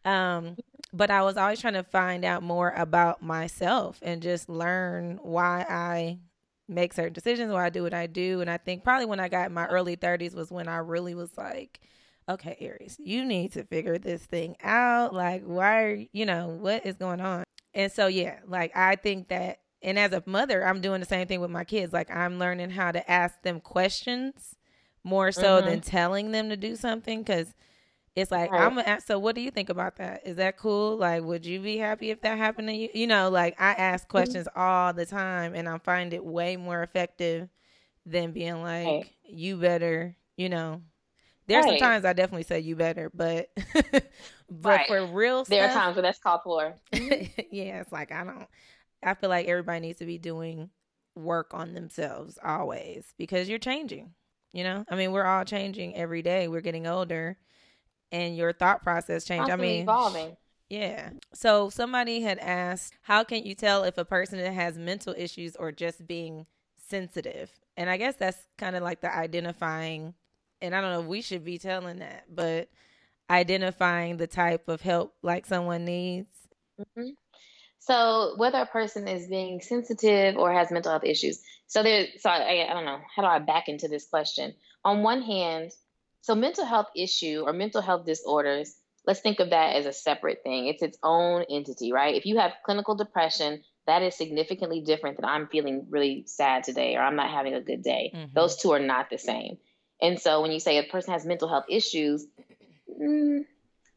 [0.05, 0.57] um,
[0.93, 5.65] but I was always trying to find out more about myself and just learn why
[5.69, 6.19] I
[6.67, 8.41] make certain decisions, why I do what I do.
[8.41, 11.15] And I think probably when I got in my early 30s was when I really
[11.15, 11.79] was like,
[12.29, 15.13] okay, Aries, you need to figure this thing out.
[15.13, 17.43] Like, why are you know what is going on?
[17.73, 21.27] And so yeah, like I think that and as a mother, I'm doing the same
[21.27, 21.93] thing with my kids.
[21.93, 24.55] Like I'm learning how to ask them questions
[25.03, 25.65] more so Mhm.
[25.65, 27.53] than telling them to do something because
[28.15, 28.59] it's like Right.
[28.59, 29.07] I'm gonna ask.
[29.07, 30.21] So what do you think about that?
[30.25, 30.97] Is that cool?
[30.97, 32.89] Like, would you be happy if that happened to you?
[32.93, 34.33] You know, like I ask Mm-hmm.
[34.33, 37.49] questions all the time, and I find it way more effective
[38.05, 39.05] than being like, Right.
[39.25, 40.81] "You better," you know.
[41.47, 41.67] There's Right.
[41.67, 43.49] sometimes I definitely say "you better," but
[44.49, 46.75] but for real There are times where that's called for.
[46.93, 48.47] yeah, it's like I don't.
[49.03, 50.69] I feel like everybody needs to be doing
[51.15, 54.13] work on themselves always because you're changing.
[54.53, 56.47] You know, I mean, we're all changing every day.
[56.49, 57.37] We're getting older,
[58.11, 59.49] and your thought process change.
[59.49, 60.35] I mean, evolving.
[60.69, 61.11] yeah.
[61.33, 65.71] So somebody had asked, how can you tell if a person has mental issues or
[65.71, 66.47] just being
[66.89, 67.49] sensitive?
[67.77, 70.13] And I guess that's kind of like the identifying.
[70.61, 72.67] And I don't know if we should be telling that, but
[73.29, 76.27] identifying the type of help like someone needs.
[76.97, 77.11] Mhm.
[77.81, 82.05] So whether a person is being sensitive or has mental health issues, so there.
[82.19, 82.99] So I, I don't know.
[83.15, 84.53] How do I back into this question?
[84.85, 85.71] On one hand,
[86.21, 88.75] so mental health issue or mental health disorders.
[89.07, 90.67] Let's think of that as a separate thing.
[90.67, 92.13] It's its own entity, right?
[92.13, 96.95] If you have clinical depression, that is significantly different than I'm feeling really sad today
[96.95, 98.11] or I'm not having a good day.
[98.13, 98.33] Mhm.
[98.35, 99.57] Those two are not the same.
[99.99, 102.27] And so when you say a person has mental health issues,
[102.87, 103.45] mm,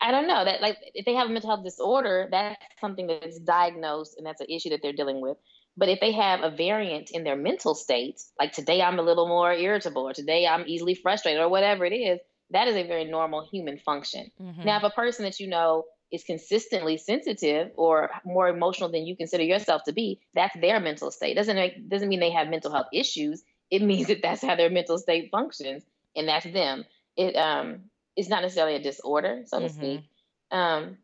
[0.04, 3.38] I don't know that like if they have a mental health disorder, that's something that's
[3.38, 5.38] diagnosed and that's an issue that they're dealing with.
[5.78, 9.26] But if they have a variant in their mental state, like today I'm a little
[9.26, 13.06] more irritable or today I'm easily frustrated or whatever it is, that is a very
[13.06, 14.30] normal human function.
[14.38, 14.64] Mhm.
[14.64, 19.16] Now, if a person that you know is consistently sensitive or more emotional than you
[19.16, 21.34] consider yourself to be, that's their mental state.
[21.34, 23.42] Doesn't make, doesn't mean they have mental health issues.
[23.70, 25.82] It means that that's how their mental state functions,
[26.14, 26.84] and that's them.
[27.16, 29.70] It um it's not necessarily a disorder, so to Mhm.
[29.70, 30.00] speak.
[30.50, 30.98] Um,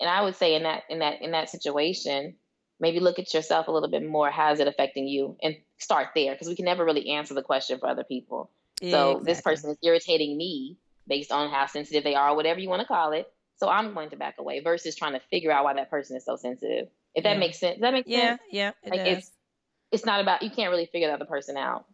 [0.00, 2.36] and I would say in that in that in that situation,
[2.80, 4.30] maybe look at yourself a little bit more.
[4.30, 5.36] How is it affecting you?
[5.42, 8.50] And start there because we can never really answer the question for other people.
[8.90, 12.80] So this person is irritating me based on how sensitive they are, whatever you want
[12.82, 13.32] to call it.
[13.56, 16.24] So I'm going to back away versus trying to figure out why that person is
[16.24, 16.88] so sensitive.
[17.14, 17.38] If that Yeah.
[17.38, 18.42] makes sense, does that make Yeah, sense?
[18.50, 19.08] yeah, it Like, does.
[19.08, 19.30] it's-
[19.92, 21.84] It's not about you can't really figure the other person out.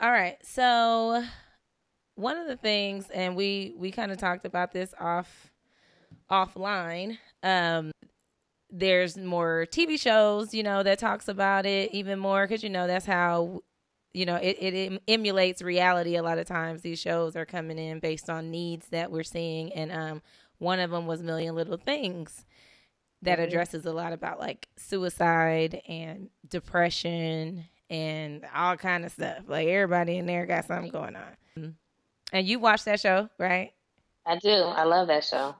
[0.00, 0.44] All right.
[0.44, 1.22] So
[2.16, 5.50] one of the things and we we kind of talked about this off
[6.30, 7.18] offline.
[7.42, 7.90] Um
[8.70, 12.86] there's more TV shows, you know, that talks about it even more cuz you know
[12.86, 13.60] that's how
[14.16, 16.82] you know, it, it emulates reality a lot of times.
[16.82, 20.22] These shows are coming in based on needs that we're seeing and um
[20.58, 22.46] one of them was Million Little Things
[23.22, 23.44] that Mhm.
[23.48, 29.44] addresses a lot about like suicide and depression and all kind of stuff.
[29.48, 31.76] Like everybody in there got something going on.
[32.34, 33.72] And you watched that show, right?
[34.26, 34.50] I do.
[34.50, 35.54] I love that show.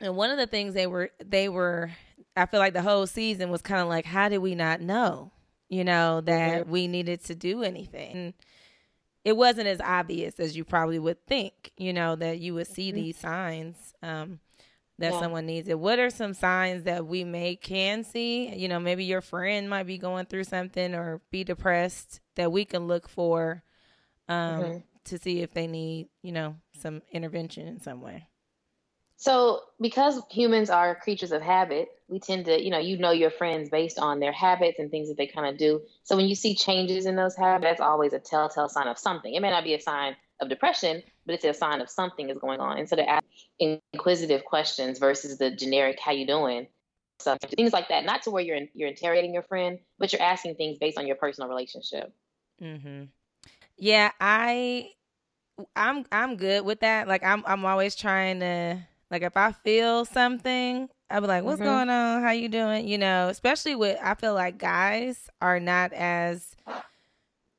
[0.00, 1.90] And one of the things they were they were
[2.36, 5.32] I feel like the whole season was kind of like how did we not know?
[5.68, 6.70] you know, that mm-hmm.
[6.70, 8.16] we needed to do anything.
[8.16, 8.34] And
[9.24, 12.90] it wasn't as obvious as you probably would think, you know, that you would see
[12.90, 13.02] mm-hmm.
[13.02, 14.38] these signs um,
[14.98, 15.20] that yeah.
[15.20, 15.78] someone needs it.
[15.78, 18.54] What are some signs that we may can see?
[18.54, 22.64] You know, maybe your friend might be going through something or be depressed that we
[22.64, 23.64] can look for
[24.28, 24.78] um, mm-hmm.
[25.06, 28.28] To see if they need, you know, some intervention in some way.
[29.18, 33.30] So, because humans are creatures of habit, we tend to, you know, you know your
[33.30, 35.80] friends based on their habits and things that they kind of do.
[36.04, 39.32] So, when you see changes in those habits, that's always a telltale sign of something.
[39.32, 42.36] It may not be a sign of depression, but it's a sign of something is
[42.36, 42.78] going on.
[42.78, 43.24] And so, to ask
[43.58, 46.66] inquisitive questions versus the generic "How you doing?"
[47.18, 50.22] So things like that, not to where you're in, you're interrogating your friend, but you're
[50.22, 52.12] asking things based on your personal relationship.
[52.62, 53.04] Mm-hmm.
[53.78, 54.90] Yeah, I,
[55.74, 57.08] I'm I'm good with that.
[57.08, 58.78] Like I'm I'm always trying to
[59.10, 61.70] like if I feel something, I'll be like, "What's mm-hmm.
[61.70, 62.22] going on?
[62.22, 66.56] How you doing?" You know, especially with I feel like guys are not as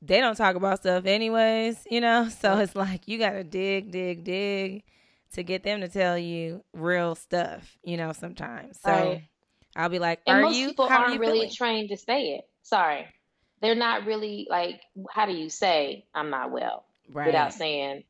[0.01, 2.29] they don't talk about stuff anyways, you know.
[2.39, 4.83] So it's like you got to dig, dig, dig
[5.33, 8.13] to get them to tell you real stuff, you know.
[8.13, 9.23] Sometimes, so right.
[9.75, 11.53] I'll be like, and "Are most you?" People aren't you really feeling?
[11.53, 12.41] trained to say it.
[12.61, 13.07] Sorry,
[13.61, 14.81] they're not really like.
[15.09, 17.27] How do you say I'm not well right.
[17.27, 18.03] without saying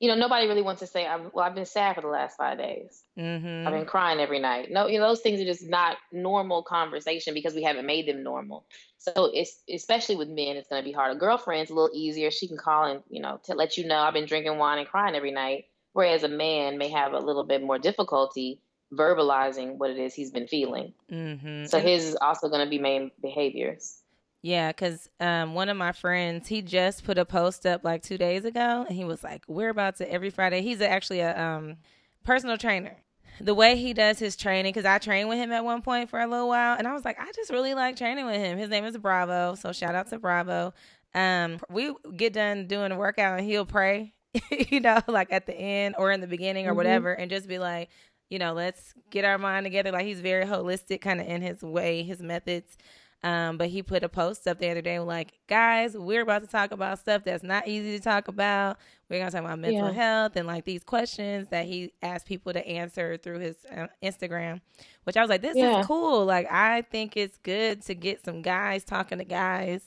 [0.00, 2.36] you know, nobody really wants to say, I'm, well, I've been sad for the last
[2.36, 3.02] five days.
[3.18, 3.66] Mm-hmm.
[3.66, 4.70] I've been crying every night.
[4.70, 8.22] No, you know, those things are just not normal conversation because we haven't made them
[8.22, 8.66] normal.
[8.98, 11.16] So it's especially with men, it's going to be hard.
[11.16, 12.30] A girlfriend's a little easier.
[12.30, 14.88] She can call and, you know, to let you know I've been drinking wine and
[14.88, 15.66] crying every night.
[15.92, 18.60] Whereas a man may have a little bit more difficulty
[18.92, 20.92] verbalizing what it is he's been feeling.
[21.10, 21.66] Mm-hmm.
[21.66, 24.02] So his is also going to be main behaviors.
[24.44, 28.18] Yeah, because um, one of my friends, he just put a post up like two
[28.18, 31.78] days ago, and he was like, "We're about to every Friday." He's actually a um,
[32.24, 32.94] personal trainer.
[33.40, 36.20] The way he does his training, because I trained with him at one point for
[36.20, 38.58] a little while, and I was like, I just really like training with him.
[38.58, 40.74] His name is Bravo, so shout out to Bravo.
[41.14, 44.12] Um, we get done doing a workout, and he'll pray,
[44.50, 46.76] you know, like at the end or in the beginning or mm-hmm.
[46.76, 47.88] whatever, and just be like,
[48.28, 49.90] you know, let's get our mind together.
[49.90, 52.76] Like he's very holistic, kind of in his way, his methods.
[53.24, 56.46] Um, but he put a post up the other day like, guys, we're about to
[56.46, 58.76] talk about stuff that's not easy to talk about.
[59.08, 59.92] We're gonna talk about mental yeah.
[59.92, 64.60] health and like these questions that he asked people to answer through his uh, Instagram.
[65.04, 65.80] Which I was like, this yeah.
[65.80, 66.26] is cool.
[66.26, 69.82] Like, I think it's good to get some guys talking to guys,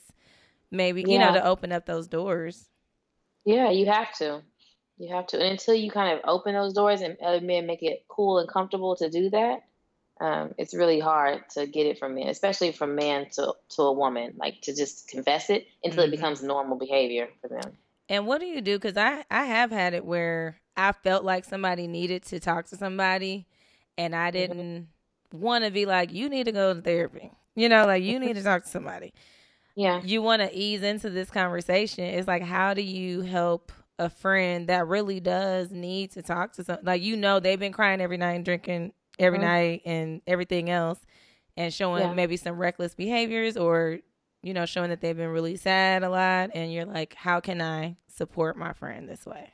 [0.72, 1.08] maybe yeah.
[1.08, 2.70] you know, to open up those doors.
[3.46, 4.42] Yeah, you have to.
[4.98, 5.40] You have to.
[5.40, 8.50] And until you kind of open those doors and other men make it cool and
[8.50, 9.60] comfortable to do that,
[10.20, 13.92] um, it's really hard to get it from men, especially from man to to a
[13.92, 16.14] woman, like to just confess it until mm-hmm.
[16.14, 17.78] it becomes normal behavior for them.
[18.10, 18.78] And what do you do?
[18.78, 22.78] Because I I have had it where I felt like somebody needed to talk to
[22.78, 23.48] somebody,
[23.98, 24.38] and I mm-hmm.
[24.38, 24.82] didn't
[25.34, 25.40] mm-hmm.
[25.40, 27.32] want to be like, you need to go to therapy.
[27.56, 29.14] You know, like you need to talk to somebody.
[29.76, 30.02] Yeah.
[30.04, 32.04] You want to ease into this conversation.
[32.04, 36.64] It's like, how do you help a friend that really does need to talk to
[36.64, 39.48] some like you know they've been crying every night and drinking every mm-hmm.
[39.48, 41.00] night and everything else
[41.58, 42.14] and showing yeah.
[42.14, 44.00] maybe some reckless behaviors or
[44.44, 47.62] you know showing that they've been really sad a lot and you're like how can
[47.62, 49.52] i support my friend this way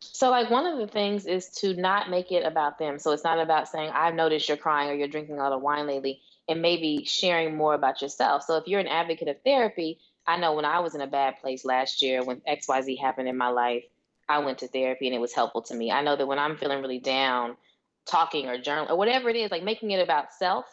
[0.00, 3.24] so like one of the things is to not make it about them so it's
[3.24, 6.20] not about saying i've noticed you're crying or you're drinking a lot of wine lately
[6.48, 10.54] and maybe sharing more about yourself so if you're an advocate of therapy i know
[10.54, 13.84] when i was in a bad place last year when xyz happened in my life
[14.28, 16.56] i went to therapy and it was helpful to me i know that when i'm
[16.56, 17.56] feeling really down
[18.06, 20.64] talking or journal or whatever it is, like making it about self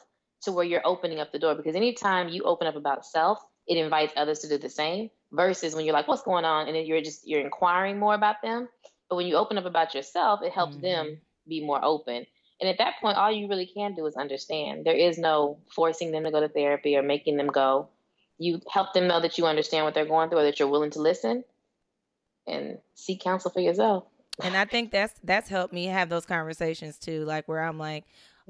[0.44, 1.56] to where you're opening up the door.
[1.56, 5.10] Because anytime you open up about self, it invites others to do the same.
[5.32, 8.42] Versus when you're like, "What's going on?" and then you're just you're inquiring more about
[8.42, 8.68] them.
[9.10, 10.86] But when you open up about yourself, it helps mm-hmm.
[10.86, 12.26] them be more open.
[12.60, 14.86] And at that point, all you really can do is understand.
[14.86, 17.90] There is no forcing them to go to therapy or making them go.
[18.38, 20.92] You help them know that you understand what they're going through or that you're willing
[20.92, 21.44] to listen
[22.48, 24.06] and seek counsel for yourself
[24.44, 28.06] and I think that's that's helped me have those conversations too, like where I'm like,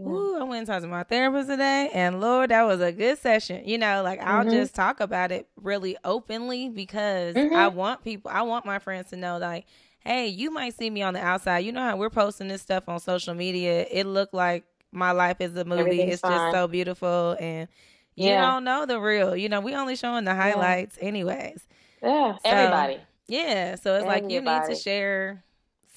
[0.08, 3.18] Ooh, I went and talked to my therapist today, and Lord, that was a good
[3.18, 3.64] session.
[3.66, 4.52] You know, like I'll mm-hmm.
[4.52, 7.56] just talk about it really openly because mm-hmm.
[7.56, 9.66] I want people, I want my friends to know, like,
[10.00, 11.60] hey, you might see me on the outside.
[11.60, 13.86] You know how we're posting this stuff on social media.
[13.92, 16.02] It looked like my life is a movie.
[16.02, 16.32] It's fine.
[16.32, 17.68] just so beautiful, and
[18.16, 18.42] you yeah.
[18.42, 19.36] don't know the real.
[19.36, 21.08] You know, we only showing the highlights, yeah.
[21.08, 21.68] anyways.
[22.02, 23.00] Yeah, so, everybody.
[23.28, 24.22] Yeah, so it's everybody.
[24.22, 25.44] like you need to share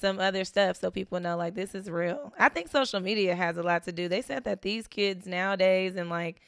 [0.03, 2.33] some other stuff so people know like this is real.
[2.37, 4.09] I think social media has a lot to do.
[4.09, 6.41] They said that these kids nowadays and like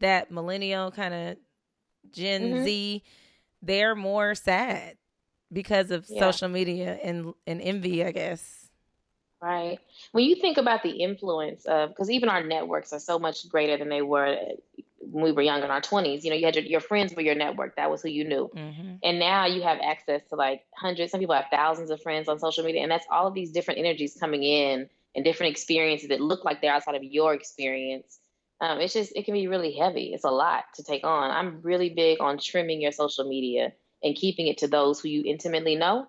[0.00, 1.36] that millennial kind of
[2.10, 2.64] Gen mm-hmm.
[2.64, 3.02] Z,
[3.60, 4.96] they're more sad
[5.52, 6.20] because of yeah.
[6.20, 8.70] social media and and envy, I guess.
[9.42, 9.78] Right.
[10.12, 13.76] When you think about the influence of because even our networks are so much greater
[13.76, 14.38] than they were
[15.10, 16.22] when we were young in our 20s.
[16.22, 17.76] You know, you had your, your friends were your network.
[17.76, 18.50] That was who you knew.
[18.54, 18.94] Mm-hmm.
[19.02, 22.38] And now you have access to like hundreds, some people have thousands of friends on
[22.38, 22.82] social media.
[22.82, 26.60] And that's all of these different energies coming in and different experiences that look like
[26.60, 28.18] they're outside of your experience.
[28.60, 30.12] Um, it's just, it can be really heavy.
[30.14, 31.30] It's a lot to take on.
[31.30, 33.72] I'm really big on trimming your social media
[34.02, 36.06] and keeping it to those who you intimately know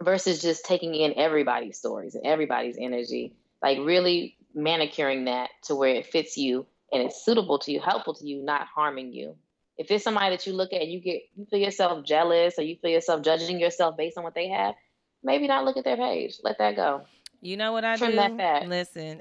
[0.00, 3.34] versus just taking in everybody's stories and everybody's energy.
[3.60, 8.14] Like really manicuring that to where it fits you and it's suitable to you, helpful
[8.14, 9.36] to you, not harming you.
[9.78, 12.62] If it's somebody that you look at and you get you feel yourself jealous or
[12.62, 14.74] you feel yourself judging yourself based on what they have,
[15.22, 16.36] maybe not look at their page.
[16.42, 17.02] Let that go.
[17.40, 18.16] You know what I Trim do?
[18.16, 18.68] that fat.
[18.68, 19.20] Listen,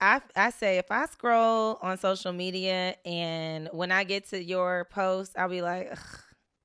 [0.00, 4.86] I I say if I scroll on social media and when I get to your
[4.90, 5.98] post, I'll be like, Ugh.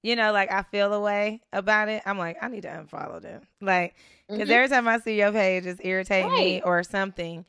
[0.03, 2.03] you know, like I feel a way about it.
[2.05, 3.95] I'm like, I need to unfollow them, like
[4.33, 4.53] because Mhm.
[4.53, 7.45] every time I see your page, it's irritating me or something.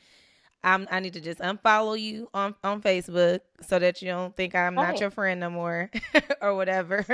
[0.64, 4.54] I'm, I need to just unfollow you on, on Facebook so that you don't think
[4.54, 5.90] I'm not your friend no more
[6.40, 7.04] or whatever.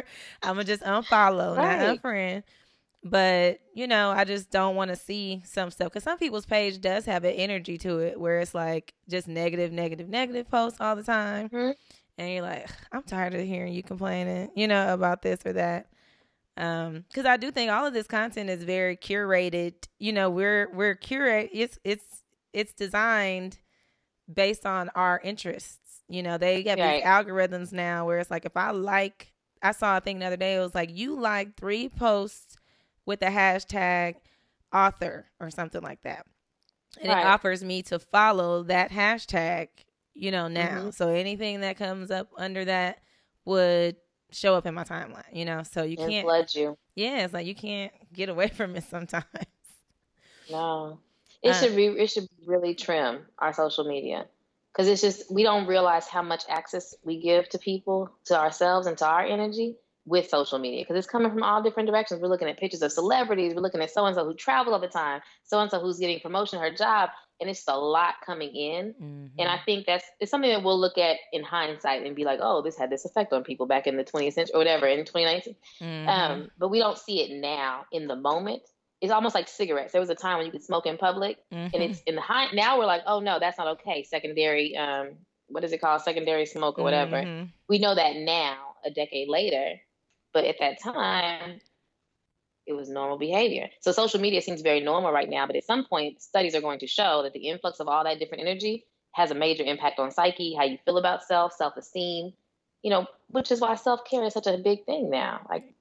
[0.42, 2.01] I'm gonna just unfollow, not Right.
[2.03, 2.42] unfriend.
[3.03, 6.80] But you know, I just don't want to see some stuff because some people's page
[6.80, 10.96] does have an energy to it where it's like just negative, negative, negative posts all
[10.96, 11.74] the time, Mhm.
[12.18, 15.86] and you're like, I'm tired of hearing you complaining, you know, about this or that.
[16.59, 19.72] Um, because I do think all of this content is very curated.
[19.98, 21.48] You know, we're we're curate.
[21.55, 22.05] It's it's
[22.53, 23.59] it's designed
[24.32, 26.03] based on our interests.
[26.09, 26.96] You know, they have Right.
[26.96, 29.32] these algorithms now where it's like if I like,
[29.62, 30.57] I saw a thing the other day.
[30.57, 32.57] It was like you like three posts
[33.07, 34.16] with the hashtag
[34.72, 36.26] author or something like that,
[37.01, 37.20] and Right.
[37.20, 39.68] it offers me to follow that hashtag.
[40.14, 40.94] You know now, Mhm.
[40.94, 42.98] so anything that comes up under that
[43.44, 43.96] would
[44.32, 45.24] show up in my timeline.
[45.32, 46.24] You know, so you and can't.
[46.26, 46.76] flood you.
[46.94, 49.24] Yeah, it's like you can't get away from it sometimes.
[50.51, 50.98] No,
[51.43, 51.86] it Uh, should be.
[51.86, 54.26] It should really trim our social media
[54.72, 58.86] because it's just we don't realize how much access we give to people, to ourselves,
[58.86, 59.76] and to our energy
[60.07, 62.20] with social media because it's coming from all different directions.
[62.20, 63.55] We're looking at pictures of celebrities.
[63.55, 65.99] We're looking at so and so who travel all the time, so and so who's
[65.99, 67.11] getting promotion her job,
[67.41, 68.95] and it's a lot coming in.
[68.99, 69.41] And Mm-hmm.
[69.41, 72.62] I think that's it's something that we'll look at in hindsight and be like, oh,
[72.62, 75.55] this had this effect on people back in the 20th century or whatever in 2019.
[75.80, 76.09] Mhm.
[76.09, 78.62] Um, but we don't see it now in the moment.
[79.01, 79.92] It's almost like cigarettes.
[79.92, 81.70] There was a time when you could smoke in public, Mhm.
[81.72, 82.51] and it's in the high.
[82.53, 84.03] Now we're like, oh no, that's not okay.
[84.03, 85.16] Secondary, um,
[85.48, 86.03] what is it called?
[86.03, 87.22] Secondary smoke or whatever.
[87.22, 87.51] Mhm.
[87.68, 89.80] We know that now, a decade later,
[90.32, 91.61] but at that time,
[92.66, 93.70] it was normal behavior.
[93.80, 96.78] So social media seems very normal right now, but at some point, studies are going
[96.80, 100.11] to show that the influx of all that different energy has a major impact on
[100.11, 102.32] psyche, how you feel about self, self-esteem.
[102.82, 105.46] You know, which is why self-care is such a big thing now.
[105.51, 105.74] Like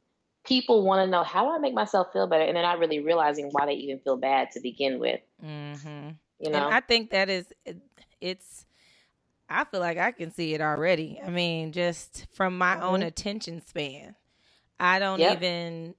[0.46, 3.00] people want to know how do I make myself feel better, and they're not really
[3.00, 5.20] realizing why they even feel bad to begin with.
[5.44, 6.10] Mm-hmm.
[6.40, 7.52] You know, And I think that is
[8.22, 8.66] it's
[9.50, 11.20] I feel like I can see it already.
[11.24, 13.08] I mean, just from my own Mhm.
[13.08, 14.16] attention span.
[14.80, 15.38] I don't Yep.
[15.38, 15.96] even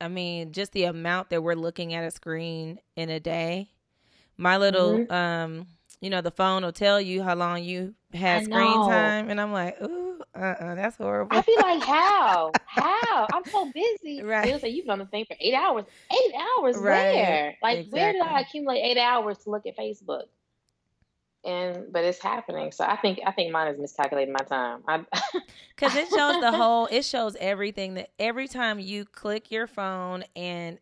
[0.00, 3.70] I mean, just the amount that we're looking at a screen in a day.
[4.36, 5.10] My little Mhm.
[5.10, 5.66] um
[6.00, 9.52] you know, the phone will tell you how long you had screen time and I'm
[9.52, 12.52] like, "Ooh, uh-uh, that's horrible." I'd be like, how?
[12.66, 13.28] How?
[13.32, 14.22] I'm so busy.
[14.22, 14.44] Right.
[14.46, 15.84] They'll say, you've been on the thing for eight hours.
[16.12, 16.76] Eight hours?
[16.76, 17.14] Right.
[17.14, 17.54] Where?
[17.62, 20.24] Like, where did I accumulate eight hours to look at Facebook?
[21.44, 22.72] And but it's happening.
[22.72, 24.82] So I think I think mine is miscalculating my time.
[24.88, 25.04] I,
[25.74, 30.24] Because it shows the whole, it shows everything that every time you click your phone
[30.34, 30.78] and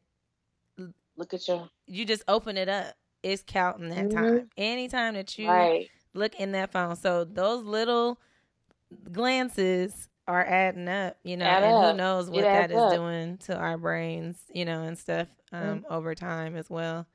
[1.16, 4.10] look at your you just open it up, it's counting that Mhm.
[4.10, 4.50] time.
[4.56, 5.90] Anytime that you right.
[6.14, 6.96] look in that phone.
[6.96, 8.18] So those little
[9.12, 11.90] glances are adding up, you know, Add and up.
[11.92, 12.92] who knows what that is up.
[12.92, 17.06] doing to our brains, you know, and stuff um, over time as well.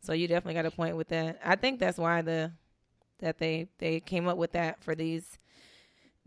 [0.00, 1.38] So you definitely got a point with that.
[1.44, 2.52] I think that's why the
[3.20, 5.38] that they they came up with that for these.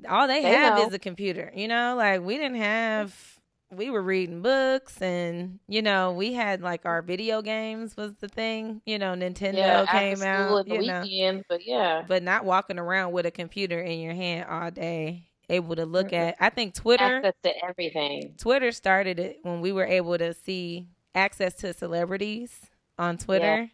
[0.07, 0.87] All they, They have know.
[0.87, 1.95] is a computer, you know.
[1.97, 3.36] Like we didn't have.
[3.69, 8.29] We were reading books, and you know, we had like our video games was the
[8.29, 8.81] thing.
[8.85, 10.65] You know, Nintendo Yeah, came out.
[10.67, 12.03] You know, weekend, but yeah.
[12.07, 16.13] but not walking around with a computer in your hand all day, able to look
[16.13, 16.37] at.
[16.39, 17.17] I think Twitter.
[17.17, 18.35] Access to everything.
[18.37, 22.57] Twitter started it when we were able to see access to celebrities
[22.97, 23.69] on Twitter.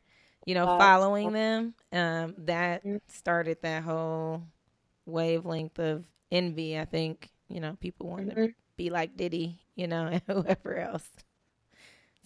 [0.47, 0.79] You know, Yes.
[0.79, 1.75] following them.
[1.91, 2.99] Um, that Mhm.
[3.09, 4.41] started that whole
[5.05, 6.79] wavelength of envy.
[6.79, 8.53] I think you know people wanted to Mhm.
[8.75, 11.07] be like Diddy, you know, and whoever else.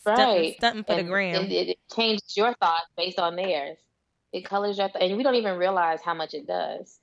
[0.05, 0.55] Right.
[0.57, 1.45] stunting for the gram.
[1.45, 3.77] It, it, it changes your thoughts based on theirs.
[4.31, 6.99] It colors your, th- and we don't even realize how much it does.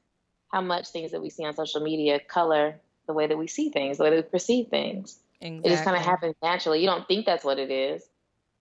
[0.51, 2.77] How much things that we see on social media color
[3.07, 5.19] the way that we see things, the way that we perceive things.
[5.41, 5.71] exactly.
[5.71, 6.81] It just kind of happens naturally.
[6.81, 8.03] You don't think that's what it is,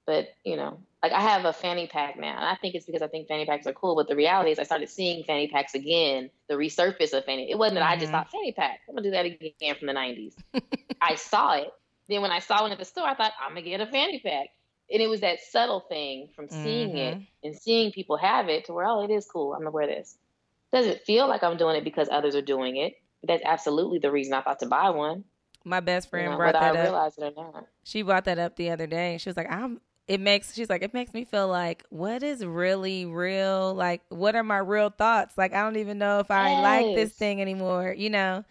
[0.06, 3.01] but you know, like I have a fanny pack now, and I think it's because
[3.01, 3.93] I think fanny packs are cool.
[3.95, 7.51] But the reality is, I started seeing fanny packs again, the resurface of fanny.
[7.51, 7.91] It wasn't that mm-hmm.
[7.91, 8.16] I just mm-hmm.
[8.16, 8.80] thought fanny pack.
[8.88, 10.34] I'm gonna do that again from the '90s.
[11.01, 11.68] I saw it.
[12.08, 14.20] Then when I saw one at the store, I thought I'm gonna get a fanny
[14.20, 14.47] pack.
[14.91, 16.97] And it was that subtle thing from seeing mm-hmm.
[16.97, 19.54] it and seeing people have it to where, oh, it is cool.
[19.54, 20.18] I'm gonna wear this.
[20.72, 24.12] Doesn't feel like I'm doing it because others are doing it, but that's absolutely the
[24.12, 25.26] reason I thought to buy one.
[25.66, 27.14] My best friend you know, brought that I up.
[27.18, 27.68] it or not.
[27.84, 29.18] She brought that up the other day.
[29.18, 32.45] She was like, "I'm." It makes she's like it makes me feel like what is
[32.45, 33.74] really real?
[33.74, 35.38] Like what are my real thoughts?
[35.38, 36.64] Like I don't even know if I yes.
[36.64, 37.93] like this thing anymore.
[37.97, 38.43] You know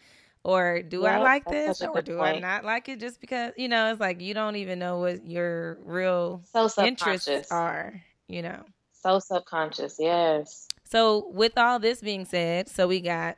[0.44, 2.36] or do I like this or do point.
[2.36, 5.26] I not like it just because you know it's like you don't even know what
[5.26, 12.24] your real so interests are you know so subconscious yes so with all this being
[12.24, 13.36] said so we got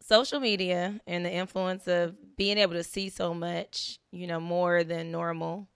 [0.00, 4.84] social media and the influence of being able to see so much you know more
[4.84, 5.66] than normal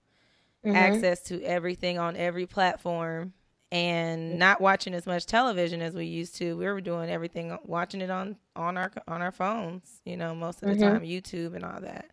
[0.67, 0.75] mm-hmm.
[0.75, 3.33] access to everything on every platform
[3.71, 6.55] and not watching as much television as we used to.
[6.55, 10.01] We were doing everything, watching it on on our on our phones.
[10.05, 10.83] You know, most of the mm-hmm.
[10.83, 12.11] time, YouTube and all that.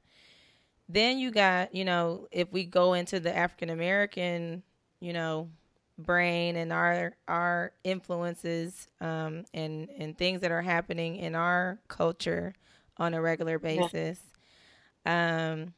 [0.88, 4.62] Then you got, you know, if we go into the African American,
[5.00, 5.48] you know,
[5.96, 12.54] brain and our our influences um, and and things that are happening in our culture
[12.96, 14.18] on a regular basis.
[15.06, 15.52] Yeah.
[15.52, 15.74] Um,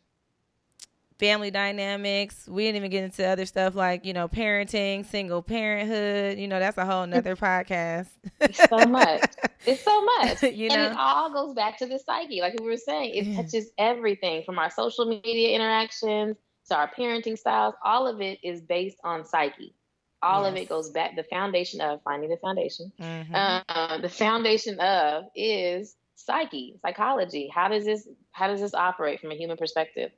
[1.18, 2.46] family dynamics.
[2.46, 6.38] We didn't even get into other stuff like, you know, parenting, single parenthood.
[6.38, 8.08] You know, that's a whole nother podcast.
[8.52, 9.30] so much.
[9.66, 10.42] It's so much.
[10.42, 10.74] you know?
[10.74, 12.40] And it all goes back to the psyche.
[12.40, 16.36] Like we were saying, it touches everything from our social media interactions
[16.68, 17.74] to our parenting styles.
[17.84, 19.74] All of it is based on psyche.
[20.22, 20.50] All yes.
[20.50, 21.14] of it goes back.
[21.14, 22.92] The foundation of finding the foundation.
[23.00, 23.34] Mm-hmm.
[23.34, 27.50] Uh, the foundation of is psyche, psychology.
[27.54, 30.10] How does this how does this operate from a human perspective?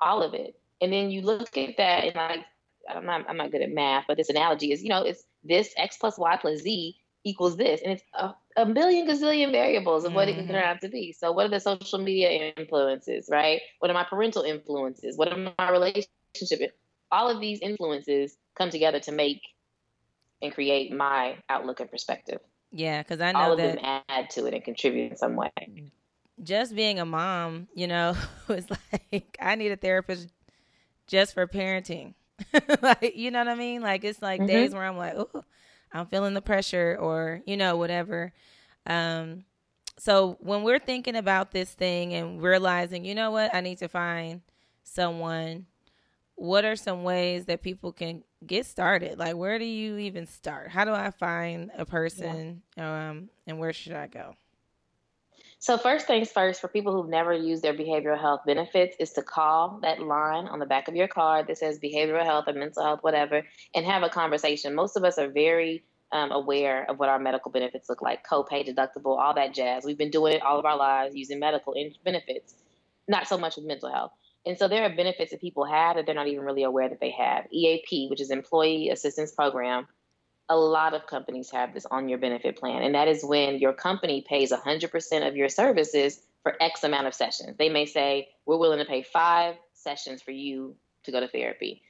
[0.00, 0.58] All of it.
[0.80, 2.40] And then you look at that and like
[2.88, 5.72] I'm not I'm not good at math, but this analogy is, you know, it's this
[5.76, 7.80] x plus y plus z equals this.
[7.82, 10.40] And it's a, a billion gazillion variables of what mm-hmm.
[10.40, 11.12] it can turn out to be.
[11.12, 13.60] So what are the social media influences, right?
[13.80, 15.16] What are my parental influences?
[15.16, 16.78] What are my relationship?
[17.10, 19.40] All of these influences come together to make
[20.42, 22.38] and create my outlook and perspective.
[22.70, 25.34] Yeah, because I know all of that them add to it and contribute in some
[25.36, 25.50] way
[26.42, 28.16] just being a mom, you know,
[28.48, 30.28] was like I need a therapist
[31.06, 32.14] just for parenting.
[32.82, 33.82] like, you know what I mean?
[33.82, 34.48] Like it's like mm-hmm.
[34.48, 35.44] days where I'm like, oh,
[35.92, 38.32] I'm feeling the pressure or, you know, whatever.
[38.86, 39.44] Um
[39.98, 43.88] so when we're thinking about this thing and realizing, you know what, I need to
[43.88, 44.42] find
[44.84, 45.64] someone,
[46.34, 49.18] what are some ways that people can get started?
[49.18, 50.70] Like where do you even start?
[50.70, 53.08] How do I find a person yeah.
[53.08, 54.34] um and where should I go?
[55.58, 59.22] So, first things first, for people who've never used their behavioral health benefits, is to
[59.22, 62.84] call that line on the back of your card that says behavioral health or mental
[62.84, 63.42] health, whatever,
[63.74, 64.74] and have a conversation.
[64.74, 65.82] Most of us are very
[66.12, 69.84] um, aware of what our medical benefits look like copay, deductible, all that jazz.
[69.84, 72.54] We've been doing it all of our lives using medical benefits,
[73.08, 74.12] not so much with mental health.
[74.44, 77.00] And so there are benefits that people have that they're not even really aware that
[77.00, 77.46] they have.
[77.50, 79.88] EAP, which is Employee Assistance Program,
[80.48, 83.72] a lot of companies have this on your benefit plan, and that is when your
[83.72, 87.56] company pays 100% of your services for X amount of sessions.
[87.58, 91.82] They may say, We're willing to pay five sessions for you to go to therapy.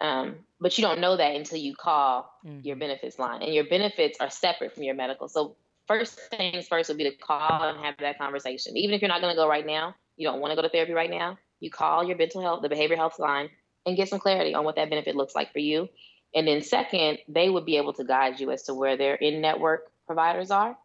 [0.00, 2.60] Um, but you don't know that until you call mm-hmm.
[2.66, 5.28] your benefits line, and your benefits are separate from your medical.
[5.28, 5.56] So,
[5.86, 8.76] first things first would be to call and have that conversation.
[8.76, 10.68] Even if you're not going to go right now, you don't want to go to
[10.68, 13.50] therapy right now, you call your mental health, the behavioral health line,
[13.86, 15.88] and get some clarity on what that benefit looks like for you
[16.34, 19.90] and then second, they would be able to guide you as to where their in-network
[20.06, 20.76] providers are.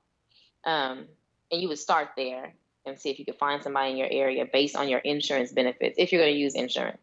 [0.64, 1.06] Um,
[1.52, 4.46] and you would start there and see if you could find somebody in your area
[4.52, 6.98] based on your insurance benefits if you're going to use insurance.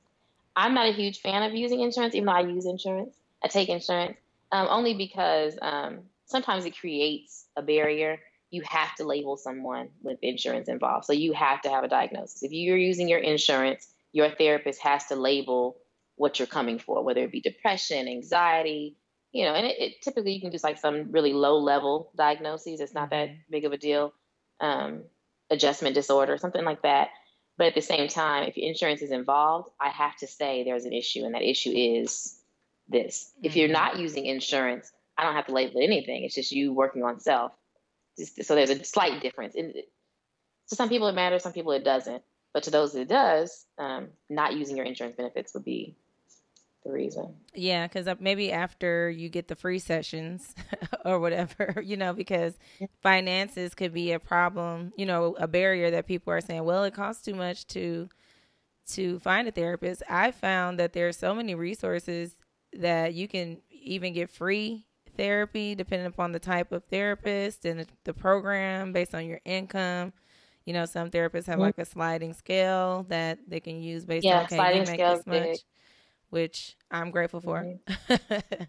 [0.55, 3.17] I'm not a huge fan of using insurance, even though I use insurance.
[3.43, 4.17] I take insurance
[4.51, 8.21] um, only because um, sometimes it creates a barrier.
[8.51, 11.07] You have to label someone with insurance involved.
[11.07, 12.43] So you have to have a diagnosis.
[12.43, 15.79] If you're using your insurance, your therapist has to label
[16.17, 18.97] what you're coming for, whether it be depression, anxiety,
[19.33, 22.81] you know, and it, it typically you can just like some really low level diagnoses.
[22.81, 23.51] It's not that mm-hmm.
[23.51, 24.13] big of a deal.
[24.61, 25.05] Um,
[25.51, 27.09] adjustment disorder, something like that.
[27.59, 30.85] But at the same time, if your insurance is involved, I have to say there's
[30.85, 32.39] an issue, and that issue is
[32.89, 33.33] this.
[33.37, 33.47] Mm-hmm.
[33.47, 33.73] If you're mm-hmm.
[33.73, 36.25] not using insurance, I don't have to label it anything.
[36.25, 37.53] It's just you working on self.
[38.19, 39.55] Just, so there's a slight difference.
[39.55, 39.75] And
[40.69, 42.23] to some people it matters, some people it doesn't.
[42.55, 45.97] But to those it does, um, not using your insurance benefits would be
[46.85, 47.35] the reason.
[47.55, 50.55] Yeah, because uh, maybe after you get the free sessions
[51.05, 52.55] or whatever, you know, because
[53.03, 56.95] finances could be a problem, you know, a barrier that people are saying, well, it
[56.95, 58.09] costs too much to
[58.85, 62.37] to find a therapist, I found that there are so many resources
[62.73, 68.15] that you can even get free therapy depending upon the type of therapist and the
[68.15, 70.13] program based on your income.
[70.65, 71.63] You know, some therapists have mm-hmm.
[71.63, 75.59] like a sliding scale that they can use based yeah, on okay, sliding this much.
[76.33, 77.63] Which I'm grateful for.
[77.63, 78.65] Mm-hmm.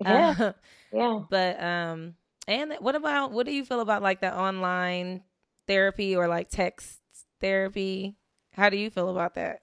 [0.00, 0.52] yeah, uh,
[0.92, 1.20] yeah.
[1.28, 2.14] But um,
[2.46, 5.24] and what about what do you feel about like the online
[5.66, 7.00] therapy or like text
[7.40, 8.16] therapy?
[8.52, 9.62] How do you feel about that?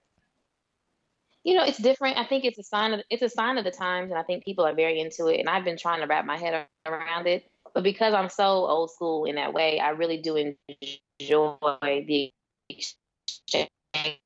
[1.46, 2.18] You know, it's different.
[2.18, 4.44] I think it's a sign of it's a sign of the times, and I think
[4.44, 5.40] people are very into it.
[5.40, 8.92] And I've been trying to wrap my head around it, but because I'm so old
[8.92, 12.34] school in that way, I really do enjoy the
[12.68, 14.20] exchange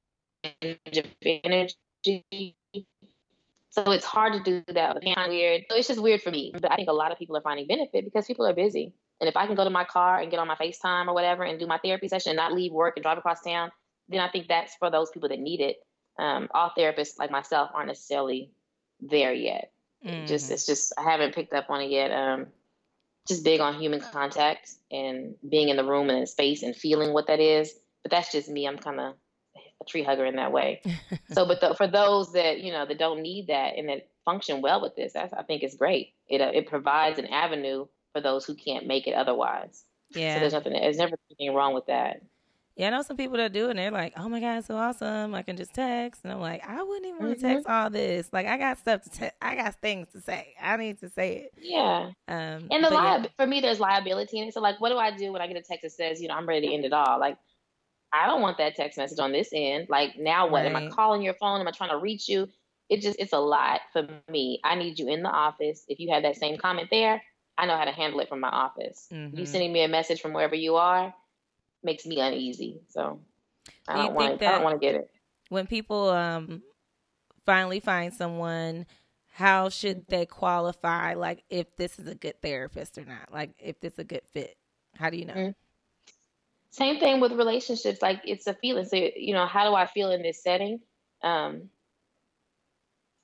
[0.97, 1.05] of
[1.43, 2.55] energy.
[3.85, 4.97] So it's hard to do that.
[4.97, 5.63] It's kind of weird.
[5.69, 6.51] So it's just weird for me.
[6.53, 8.93] But I think a lot of people are finding benefit because people are busy.
[9.19, 11.43] And if I can go to my car and get on my FaceTime or whatever
[11.43, 13.71] and do my therapy session and not leave work and drive across town,
[14.07, 15.77] then I think that's for those people that need it.
[16.17, 18.51] Um, all therapists like myself aren't necessarily
[19.01, 19.71] there yet.
[20.05, 20.25] Mm-hmm.
[20.25, 22.11] Just it's just I haven't picked up on it yet.
[22.11, 22.47] Um,
[23.27, 27.13] just big on human contact and being in the room and in space and feeling
[27.13, 27.73] what that is.
[28.03, 28.67] But that's just me.
[28.67, 29.13] I'm kind of
[29.81, 30.81] a tree hugger in that way.
[31.31, 34.61] so, but the, for those that you know that don't need that and that function
[34.61, 36.13] well with this, I think it's great.
[36.27, 39.83] It uh, it provides an avenue for those who can't make it otherwise.
[40.11, 40.35] Yeah.
[40.35, 40.73] So there's nothing.
[40.73, 42.21] There's never anything wrong with that.
[42.79, 44.77] Yeah, I know some people that do it and they're like, oh my God, so
[44.77, 45.35] awesome.
[45.35, 46.21] I can just text.
[46.23, 47.55] And I'm like, I wouldn't even want to mm-hmm.
[47.55, 48.29] text all this.
[48.31, 49.35] Like, I got stuff to text.
[49.41, 50.53] I got things to say.
[50.61, 51.53] I need to say it.
[51.61, 52.11] Yeah.
[52.29, 53.25] Um, and the li- yeah.
[53.35, 54.53] for me, there's liability in it.
[54.53, 56.35] So, like, what do I do when I get a text that says, you know,
[56.35, 57.19] I'm ready to end it all?
[57.19, 57.37] Like,
[58.11, 59.87] I don't want that text message on this end.
[59.89, 60.63] Like, now what?
[60.63, 60.67] Right.
[60.67, 61.59] Am I calling your phone?
[61.61, 62.49] Am I trying to reach you?
[62.89, 64.59] It just, it's a lot for me.
[64.63, 65.85] I need you in the office.
[65.87, 67.21] If you have that same comment there,
[67.55, 69.07] I know how to handle it from my office.
[69.11, 69.37] Mm-hmm.
[69.37, 71.13] You sending me a message from wherever you are
[71.83, 72.81] makes me uneasy.
[72.87, 73.19] So
[73.87, 74.41] I don't want.
[74.41, 75.11] I don't want to get it.
[75.49, 76.63] When people um
[77.45, 78.85] finally find someone,
[79.33, 81.15] how should they qualify?
[81.15, 83.31] Like if this is a good therapist or not?
[83.31, 84.57] Like if this is a good fit?
[84.95, 85.53] How do you know?
[86.71, 88.01] Same thing with relationships.
[88.01, 88.85] Like it's a feeling.
[88.85, 90.79] So you know, how do I feel in this setting?
[91.23, 91.69] Um,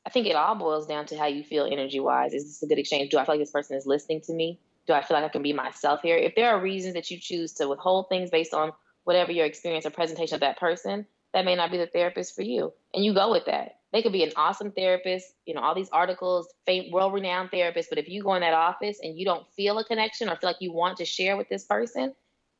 [0.05, 2.33] I think it all boils down to how you feel energy wise.
[2.33, 3.09] Is this a good exchange?
[3.09, 4.59] Do I feel like this person is listening to me?
[4.87, 6.15] Do I feel like I can be myself here?
[6.15, 8.71] If there are reasons that you choose to withhold things based on
[9.03, 12.43] whatever your experience or presentation of that person, that may not be the therapist for
[12.43, 12.71] you.
[12.93, 13.79] And you go with that.
[13.91, 16.53] They could be an awesome therapist, you know, all these articles,
[16.91, 19.85] world renowned therapist, but if you go in that office and you don't feel a
[19.85, 22.13] connection or feel like you want to share with this person,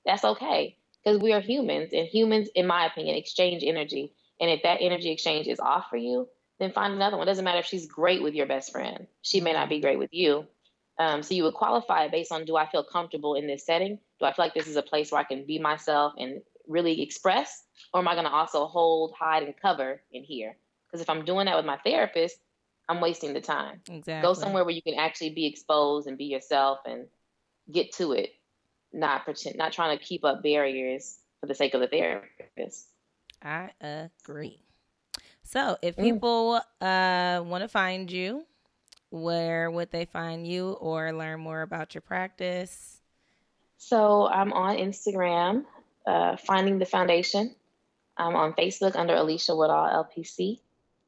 [0.06, 0.78] that's okay.
[1.04, 4.14] Because we are humans, and humans, in my opinion, exchange energy.
[4.40, 6.28] And if that energy exchange is off for you,
[6.60, 7.28] then find another one.
[7.28, 9.08] It doesn't matter if she's great with your best friend.
[9.22, 10.46] She may not be great with you.
[10.98, 14.00] Um, so you would qualify based on do I feel comfortable in this setting?
[14.20, 17.02] Do I feel like this is a place where I can be myself and really
[17.02, 17.64] express?
[17.94, 20.56] Or am I going to also hold, hide, and cover in here?
[20.88, 22.38] Because if I'm doing that with my therapist,
[22.88, 23.82] I'm wasting the time.
[23.90, 24.22] Exactly.
[24.22, 27.08] Go somewhere where you can actually be exposed and be yourself and
[27.72, 28.30] get to it,
[28.94, 32.88] not pretend, not trying to keep up barriers for the sake of the therapist.
[33.44, 34.60] I agree.
[35.44, 36.04] So, if mm.
[36.04, 37.40] people mm.
[37.40, 38.46] uh, want to find you,
[39.12, 43.02] where would they find you or learn more about your practice?
[43.78, 45.66] So I'm on Instagram,
[46.08, 47.56] uh, Finding the Foundation.
[48.18, 50.60] I'm on Facebook under Alicia Woodall LPC,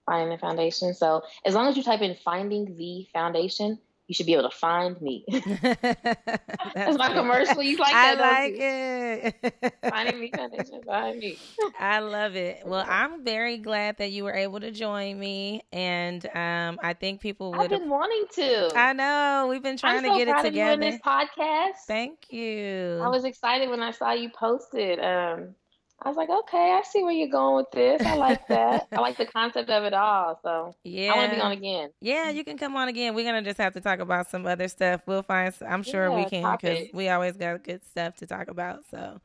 [0.06, 0.94] Finding the Foundation.
[0.94, 4.56] So as long as you type in Finding the Foundation, you should be able to
[4.56, 5.26] find me.
[5.82, 7.62] That's, my commercial.
[7.62, 8.20] You like that?
[8.20, 9.76] I like it.
[9.90, 11.38] Finding me foundation, find me.
[11.80, 12.64] I love it.
[12.66, 17.20] Well, I'm very glad that you were able to join me, and um, I think
[17.20, 17.60] people would.
[17.60, 18.72] I've been wanting to.
[18.78, 20.74] I know we've been trying I'm to get it together.
[20.74, 21.86] in this podcast.
[21.86, 23.02] Thank you.
[23.04, 25.00] I was excited when I saw you posted.
[25.00, 25.56] Um,
[26.02, 28.06] I was like, okay, I see where you're going with this.
[28.06, 28.88] I like that.
[28.92, 30.40] I like the concept of it all.
[30.44, 31.90] So yeah, I want to be on again.
[32.02, 33.16] Yeah, you can come on again.
[33.16, 35.02] We're gonna just have to talk about some other stuff.
[35.08, 35.54] We'll find.
[35.68, 38.86] I'm sure yeah, we can because we always got good stuff to talk about.
[38.92, 39.20] So,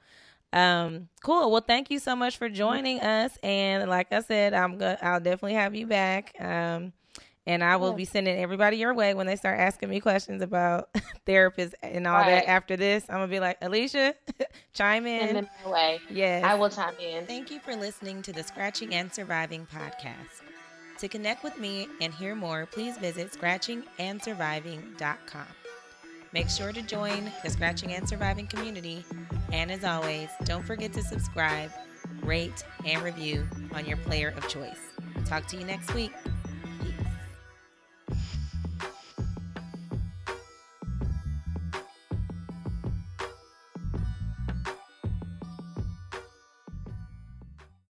[0.55, 1.51] um, cool.
[1.51, 3.37] Well, thank you so much for joining us.
[3.43, 4.99] And like I said, I'm gonna.
[5.03, 6.35] I'll definitely have you back.
[6.41, 6.95] Um,
[7.47, 7.97] and I will yeah.
[7.97, 10.90] be sending everybody your way when they start asking me questions about
[11.26, 12.30] therapists and all right.
[12.30, 12.49] that.
[12.49, 14.14] After this, I'm gonna be like, Alicia,
[14.72, 15.20] chime in.
[15.20, 16.01] Send them my way.
[16.11, 17.26] Yes, I will chime in.
[17.26, 20.43] Thank you for listening to the Scratching and Surviving podcast.
[20.99, 25.47] To connect with me and hear more, please visit scratchingandsurviving.com.
[26.32, 29.05] Make sure to join the Scratching and Surviving community.
[29.53, 31.70] And as always, don't forget to subscribe,
[32.22, 34.78] rate, and review on your player of choice.
[35.26, 36.12] Talk to you next week.